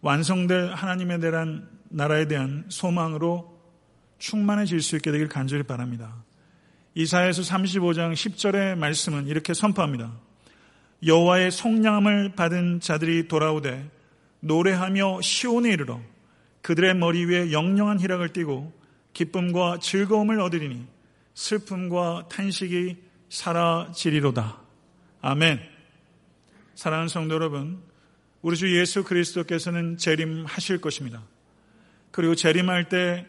완성될 0.00 0.72
하나님에 0.72 1.18
대한 1.18 1.68
나라에 1.88 2.26
대한 2.26 2.64
소망으로 2.68 3.59
충만해질 4.20 4.80
수 4.82 4.94
있게 4.96 5.10
되길 5.10 5.28
간절히 5.28 5.64
바랍니다. 5.64 6.22
이사에서 6.94 7.42
35장 7.42 8.12
10절의 8.12 8.78
말씀은 8.78 9.26
이렇게 9.26 9.54
선포합니다. 9.54 10.12
여호와의 11.04 11.50
속량함을 11.50 12.34
받은 12.36 12.80
자들이 12.80 13.26
돌아오되 13.26 13.90
노래하며 14.40 15.22
시온에 15.22 15.70
이르러 15.70 16.00
그들의 16.62 16.94
머리 16.94 17.24
위에 17.24 17.52
영영한 17.52 18.00
희락을 18.00 18.32
띠고 18.32 18.72
기쁨과 19.14 19.78
즐거움을 19.80 20.40
얻으리니 20.40 20.86
슬픔과 21.34 22.28
탄식이 22.30 22.96
사라지리로다. 23.30 24.60
아멘. 25.22 25.60
사랑하는 26.74 27.08
성도 27.08 27.34
여러분, 27.34 27.80
우리 28.42 28.56
주 28.56 28.78
예수 28.78 29.04
그리스도께서는 29.04 29.96
재림하실 29.96 30.80
것입니다. 30.80 31.22
그리고 32.10 32.34
재림할 32.34 32.88
때 32.88 33.26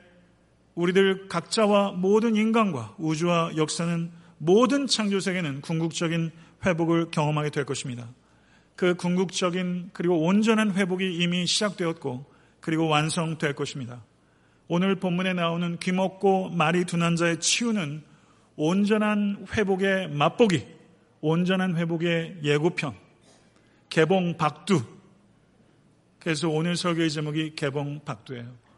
우리들 0.76 1.28
각자와 1.28 1.92
모든 1.92 2.36
인간과 2.36 2.96
우주와 2.98 3.58
역사는 3.58 4.12
모든 4.38 4.88
창조세계는 4.88 5.62
궁극적인 5.62 6.32
회복을 6.66 7.12
경험하게 7.12 7.50
될 7.50 7.66
것입니다. 7.66 8.10
그 8.76 8.96
궁극적인 8.96 9.92
그리고 9.94 10.20
온전한 10.26 10.72
회복이 10.72 11.18
이미 11.18 11.46
시작되었고 11.46 12.26
그리고 12.60 12.88
완성될 12.88 13.54
것입니다. 13.54 14.04
오늘 14.68 14.96
본문에 14.96 15.34
나오는 15.34 15.78
귀먹고 15.78 16.50
말이 16.50 16.86
둔한 16.86 17.16
자의 17.16 17.40
치유는 17.40 18.04
온전한 18.56 19.46
회복의 19.54 20.10
맛보기, 20.10 20.66
온전한 21.20 21.78
회복의 21.78 22.38
예고편, 22.44 22.96
개봉 23.90 24.38
박두. 24.38 24.82
그래서 26.20 26.50
오늘 26.50 26.76
설교의 26.76 27.10
제목이 27.10 27.56
개봉 27.56 28.02
박두예요. 28.06 28.71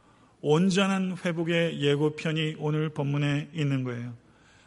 온전한 0.45 1.15
회복의 1.23 1.79
예고편이 1.79 2.57
오늘 2.59 2.89
본문에 2.89 3.51
있는 3.53 3.85
거예요. 3.85 4.13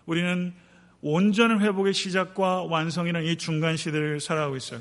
우리는 0.07 0.55
온전한 1.03 1.61
회복의 1.61 1.93
시작과 1.93 2.63
완성이라는 2.63 3.29
이 3.29 3.37
중간 3.37 3.77
시대를 3.77 4.19
살아가고 4.19 4.57
있어요. 4.57 4.81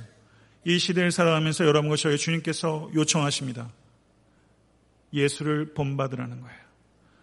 이 0.64 0.80
시대를 0.80 1.12
살아가면서 1.12 1.66
여러분과 1.66 1.98
저희 1.98 2.18
주님께서 2.18 2.90
요청하십니다. 2.96 3.70
예수를 5.12 5.74
본받으라는 5.74 6.40
거예요. 6.40 6.58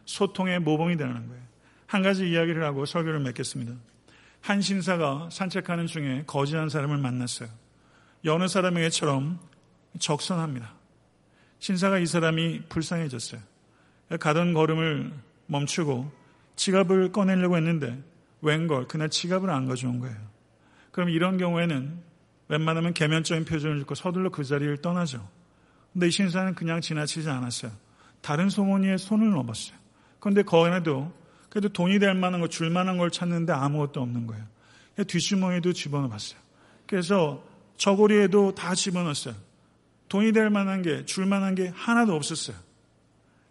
소통의 0.05 0.61
모범이 0.61 0.99
되라는 0.99 1.27
거예요. 1.29 1.43
한 1.87 2.03
가지 2.03 2.29
이야기를 2.29 2.63
하고 2.65 2.85
설교를 2.85 3.21
맺겠습니다. 3.21 3.73
한 4.43 4.61
신사가 4.61 5.31
산책하는 5.33 5.87
중에 5.87 6.25
거지한 6.27 6.69
사람을 6.69 6.99
만났어요. 6.99 7.49
여느 8.27 8.49
사람에게처럼 8.49 9.41
적선합니다. 9.99 10.75
신사가 11.59 12.01
이 12.01 12.07
사람이 12.07 12.65
불쌍해졌어요. 12.69 13.52
가던 14.19 14.55
걸음을 14.55 15.13
멈추고 15.47 16.11
지갑을 16.57 17.13
꺼내려고 17.13 17.57
했는데 17.57 17.99
웬걸 18.43 18.89
그날 18.89 19.09
지갑을 19.09 19.51
안 19.51 19.67
가져온 19.67 20.01
거예요. 20.01 20.17
그럼 20.91 21.09
이런 21.09 21.39
경우에는 21.39 21.99
웬만하면 22.49 22.93
개면적인 22.93 23.45
표정을 23.45 23.79
짓고 23.81 23.95
서둘러 23.95 24.31
그 24.31 24.45
자리를 24.45 24.77
떠나죠. 24.79 25.27
근데 25.93 26.09
이 26.09 26.11
신사는 26.11 26.55
그냥 26.55 26.81
지나치지 26.81 27.29
않았어요. 27.29 27.73
다른 28.21 28.49
소문이에 28.49 28.97
손을 28.97 29.31
넣었어요. 29.31 29.77
그런데 30.21 30.43
거기에도 30.43 31.13
그래도 31.49 31.69
돈이 31.69 31.99
될 31.99 32.15
만한 32.15 32.41
거, 32.41 32.49
줄 32.49 32.71
만한 32.71 32.97
걸 32.97 33.11
찾는데 33.11 33.53
아무것도 33.53 34.01
없는 34.01 34.27
거예요. 34.27 34.45
뒷주머니도 35.07 35.73
집어넣어봤어요. 35.73 36.39
그래서 36.87 37.45
저고리에도 37.77 38.55
다 38.55 38.75
집어넣었어요. 38.75 39.35
돈이 40.09 40.33
될 40.33 40.51
만한 40.51 40.83
게, 40.83 41.05
줄 41.05 41.27
만한 41.27 41.55
게 41.55 41.69
하나도 41.69 42.15
없었어요. 42.15 42.57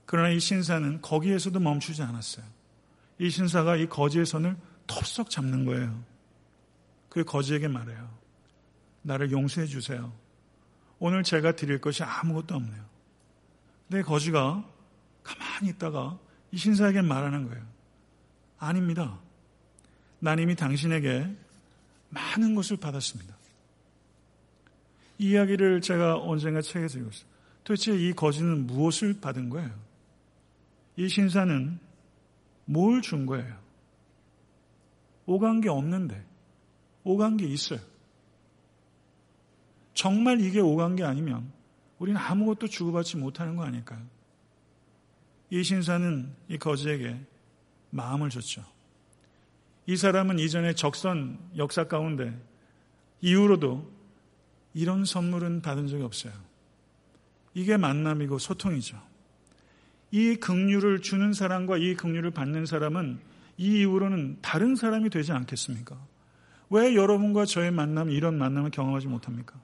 그러나 0.05 0.29
이 0.29 0.39
신사는 0.39 1.01
거기에서도 1.01 1.59
멈추지 1.59 2.01
않았어요. 2.01 2.45
이 3.19 3.29
신사가 3.29 3.75
이 3.75 3.87
거지의 3.87 4.25
손을 4.25 4.57
톱썩 4.87 5.29
잡는 5.29 5.65
거예요. 5.65 6.03
그 7.09 7.23
거지에게 7.23 7.67
말해요. 7.67 8.09
나를 9.03 9.31
용서해 9.31 9.67
주세요. 9.67 10.11
오늘 10.99 11.23
제가 11.23 11.55
드릴 11.55 11.79
것이 11.79 12.03
아무것도 12.03 12.55
없네요. 12.55 12.85
근데 13.89 14.03
거지가 14.03 14.63
가만히 15.23 15.69
있다가 15.69 16.17
이 16.51 16.57
신사에게 16.57 17.01
말하는 17.01 17.47
거예요. 17.47 17.65
아닙니다. 18.59 19.19
난 20.19 20.39
이미 20.39 20.55
당신에게 20.55 21.35
많은 22.09 22.55
것을 22.55 22.77
받았습니다. 22.77 23.35
이 25.17 25.31
이야기를 25.31 25.81
제가 25.81 26.17
언젠가 26.17 26.61
책에서 26.61 26.99
읽었어요. 26.99 27.25
도대체 27.63 27.95
이 27.95 28.13
거지는 28.13 28.67
무엇을 28.67 29.19
받은 29.21 29.49
거예요? 29.49 29.71
이 31.01 31.09
신사는 31.09 31.79
뭘 32.65 33.01
준 33.01 33.25
거예요? 33.25 33.57
오간 35.25 35.61
게 35.61 35.67
없는데, 35.69 36.23
오간 37.03 37.37
게 37.37 37.47
있어요. 37.47 37.79
정말 39.95 40.39
이게 40.41 40.59
오간 40.59 40.95
게 40.95 41.03
아니면 41.03 41.51
우리는 41.97 42.19
아무것도 42.21 42.67
주고받지 42.67 43.17
못하는 43.17 43.55
거 43.55 43.63
아닐까요? 43.63 43.99
이 45.49 45.63
신사는 45.63 46.35
이 46.49 46.59
거지에게 46.59 47.19
마음을 47.89 48.29
줬죠. 48.29 48.63
이 49.87 49.97
사람은 49.97 50.37
이전에 50.37 50.75
적선 50.75 51.39
역사 51.57 51.87
가운데 51.87 52.39
이후로도 53.21 53.91
이런 54.75 55.03
선물은 55.05 55.63
받은 55.63 55.87
적이 55.87 56.03
없어요. 56.03 56.33
이게 57.55 57.75
만남이고 57.75 58.37
소통이죠. 58.37 59.10
이 60.11 60.35
긍휼을 60.35 61.01
주는 61.01 61.33
사람과 61.33 61.77
이 61.77 61.95
긍휼을 61.95 62.31
받는 62.31 62.65
사람은 62.65 63.19
이 63.57 63.79
이후로는 63.79 64.39
다른 64.41 64.75
사람이 64.75 65.09
되지 65.09 65.31
않겠습니까? 65.31 65.97
왜 66.69 66.95
여러분과 66.95 67.45
저의 67.45 67.71
만남, 67.71 68.09
이런 68.09 68.37
만남을 68.37 68.71
경험하지 68.71 69.07
못합니까? 69.07 69.59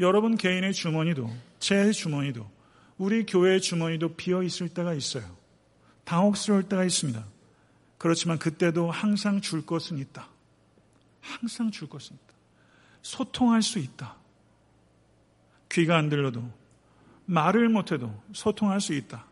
여러분 0.00 0.36
개인의 0.36 0.72
주머니도 0.72 1.30
제 1.58 1.90
주머니도 1.90 2.48
우리 2.98 3.26
교회의 3.26 3.60
주머니도 3.60 4.14
비어 4.14 4.42
있을 4.42 4.68
때가 4.68 4.94
있어요. 4.94 5.24
당혹스러울 6.04 6.64
때가 6.64 6.84
있습니다. 6.84 7.24
그렇지만 7.98 8.38
그때도 8.38 8.90
항상 8.90 9.40
줄 9.40 9.66
것은 9.66 9.98
있다. 9.98 10.28
항상 11.20 11.70
줄 11.70 11.88
것은 11.88 12.16
있다. 12.16 12.34
소통할 13.02 13.62
수 13.62 13.78
있다. 13.78 14.16
귀가 15.70 15.96
안 15.96 16.08
들려도 16.08 16.48
말을 17.26 17.68
못해도 17.68 18.22
소통할 18.32 18.80
수 18.80 18.94
있다. 18.94 19.27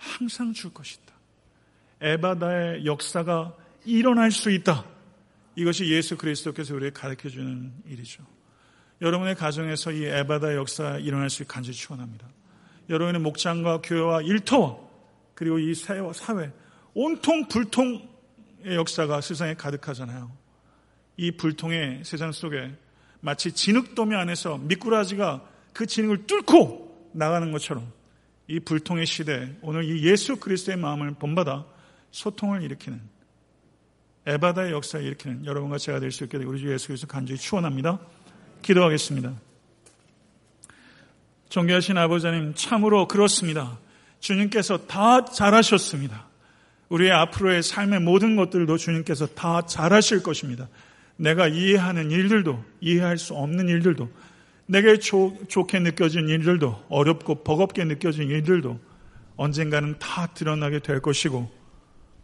항상 0.00 0.52
줄 0.54 0.72
것이다. 0.72 1.12
에바다의 2.00 2.86
역사가 2.86 3.54
일어날 3.84 4.30
수 4.32 4.50
있다. 4.50 4.84
이것이 5.56 5.90
예수 5.92 6.16
그리스도께서 6.16 6.74
우리에게 6.74 6.94
가르쳐 6.94 7.28
주는 7.28 7.72
일이죠. 7.86 8.24
여러분의 9.02 9.34
가정에서 9.34 9.92
이 9.92 10.04
에바다의 10.06 10.56
역사가 10.56 10.98
일어날 10.98 11.28
수 11.28 11.42
있게 11.42 11.52
간절히 11.52 11.76
축원합니다. 11.76 12.26
여러분의 12.88 13.20
목장과 13.20 13.82
교회와 13.82 14.22
일터와 14.22 14.78
그리고 15.34 15.58
이 15.58 15.74
사회 15.74 16.00
온통 16.94 17.48
불통의 17.48 18.08
역사가 18.64 19.20
세상에 19.20 19.54
가득하잖아요. 19.54 20.32
이 21.18 21.30
불통의 21.32 22.02
세상 22.04 22.32
속에 22.32 22.74
마치 23.20 23.52
진흙더미 23.52 24.16
안에서 24.16 24.56
미꾸라지가 24.58 25.46
그 25.74 25.86
진흙을 25.86 26.26
뚫고 26.26 27.10
나가는 27.12 27.52
것처럼 27.52 27.92
이 28.50 28.58
불통의 28.58 29.06
시대 29.06 29.54
오늘 29.62 29.84
이 29.84 30.04
예수 30.04 30.34
그리스도의 30.34 30.76
마음을 30.76 31.14
본받아 31.14 31.64
소통을 32.10 32.62
일으키는 32.62 33.00
에바다의 34.26 34.72
역사를 34.72 35.04
일으키는 35.06 35.46
여러분과 35.46 35.78
제가 35.78 36.00
될 36.00 36.10
수 36.10 36.24
있게 36.24 36.36
되고 36.36 36.50
우리 36.50 36.58
주 36.58 36.72
예수 36.72 36.88
그리스도 36.88 37.06
간절히 37.06 37.38
축원합니다. 37.38 38.00
기도하겠습니다. 38.62 39.34
존귀하신 41.48 41.96
아버지님 41.96 42.54
참으로 42.56 43.06
그렇습니다. 43.06 43.78
주님께서 44.18 44.78
다 44.88 45.24
잘하셨습니다. 45.24 46.26
우리의 46.88 47.12
앞으로의 47.12 47.62
삶의 47.62 48.00
모든 48.00 48.34
것들도 48.34 48.76
주님께서 48.76 49.28
다 49.28 49.64
잘하실 49.64 50.24
것입니다. 50.24 50.68
내가 51.14 51.46
이해하는 51.46 52.10
일들도 52.10 52.64
이해할 52.80 53.16
수 53.16 53.34
없는 53.34 53.68
일들도 53.68 54.10
내게 54.70 55.00
조, 55.00 55.36
좋게 55.48 55.80
느껴진 55.80 56.28
일들도 56.28 56.84
어렵고 56.88 57.42
버겁게 57.42 57.84
느껴진 57.84 58.28
일들도 58.28 58.78
언젠가는 59.34 59.98
다 59.98 60.28
드러나게 60.28 60.78
될 60.78 61.00
것이고 61.00 61.50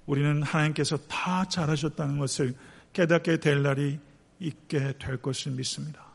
우리는 0.06 0.44
하나님께서 0.44 0.96
다 1.08 1.44
잘하셨다는 1.48 2.20
것을 2.20 2.54
깨닫게 2.92 3.38
될 3.38 3.64
날이 3.64 3.98
있게 4.38 4.92
될 4.96 5.16
것을 5.16 5.52
믿습니다. 5.52 6.06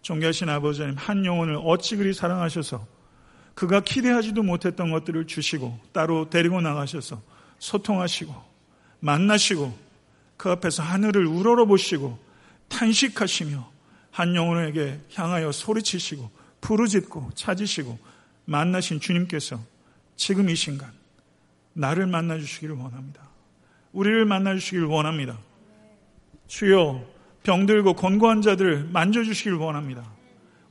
존귀하신 0.00 0.48
아버지님 0.48 0.94
한 0.96 1.26
영혼을 1.26 1.60
어찌 1.62 1.96
그리 1.96 2.14
사랑하셔서 2.14 2.86
그가 3.52 3.80
기대하지도 3.80 4.42
못했던 4.42 4.90
것들을 4.90 5.26
주시고 5.26 5.78
따로 5.92 6.30
데리고 6.30 6.62
나가셔서 6.62 7.20
소통하시고 7.58 8.34
만나시고 9.00 9.78
그 10.38 10.50
앞에서 10.50 10.82
하늘을 10.82 11.26
우러러 11.26 11.66
보시고 11.66 12.18
탄식하시며 12.68 13.71
한 14.12 14.36
영혼에게 14.36 15.00
향하여 15.14 15.50
소리치시고 15.50 16.30
부르짖고 16.60 17.32
찾으시고 17.34 17.98
만나신 18.44 19.00
주님께서 19.00 19.58
지금 20.14 20.48
이 20.48 20.54
순간 20.54 20.92
나를 21.72 22.06
만나 22.06 22.38
주시기를 22.38 22.76
원합니다. 22.76 23.22
우리를 23.92 24.24
만나 24.26 24.54
주시기를 24.54 24.84
원합니다. 24.84 25.38
주여 26.46 27.04
병들고 27.42 27.94
권고한 27.94 28.42
자들을 28.42 28.90
만져 28.92 29.24
주시길 29.24 29.54
원합니다. 29.54 30.04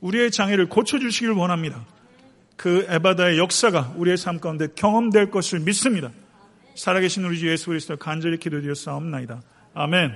우리의 0.00 0.30
장애를 0.30 0.68
고쳐 0.68 0.98
주시길 0.98 1.32
원합니다. 1.32 1.84
그 2.56 2.86
에바다의 2.88 3.38
역사가 3.38 3.94
우리의 3.96 4.16
삶 4.16 4.38
가운데 4.38 4.68
경험될 4.74 5.30
것을 5.30 5.60
믿습니다. 5.60 6.10
살아계신 6.76 7.24
우리 7.24 7.38
주 7.38 7.48
예수 7.48 7.66
그리스도 7.66 7.96
간절히 7.96 8.38
기도드려 8.38 8.74
싸움나이다. 8.74 9.42
아멘. 9.74 10.12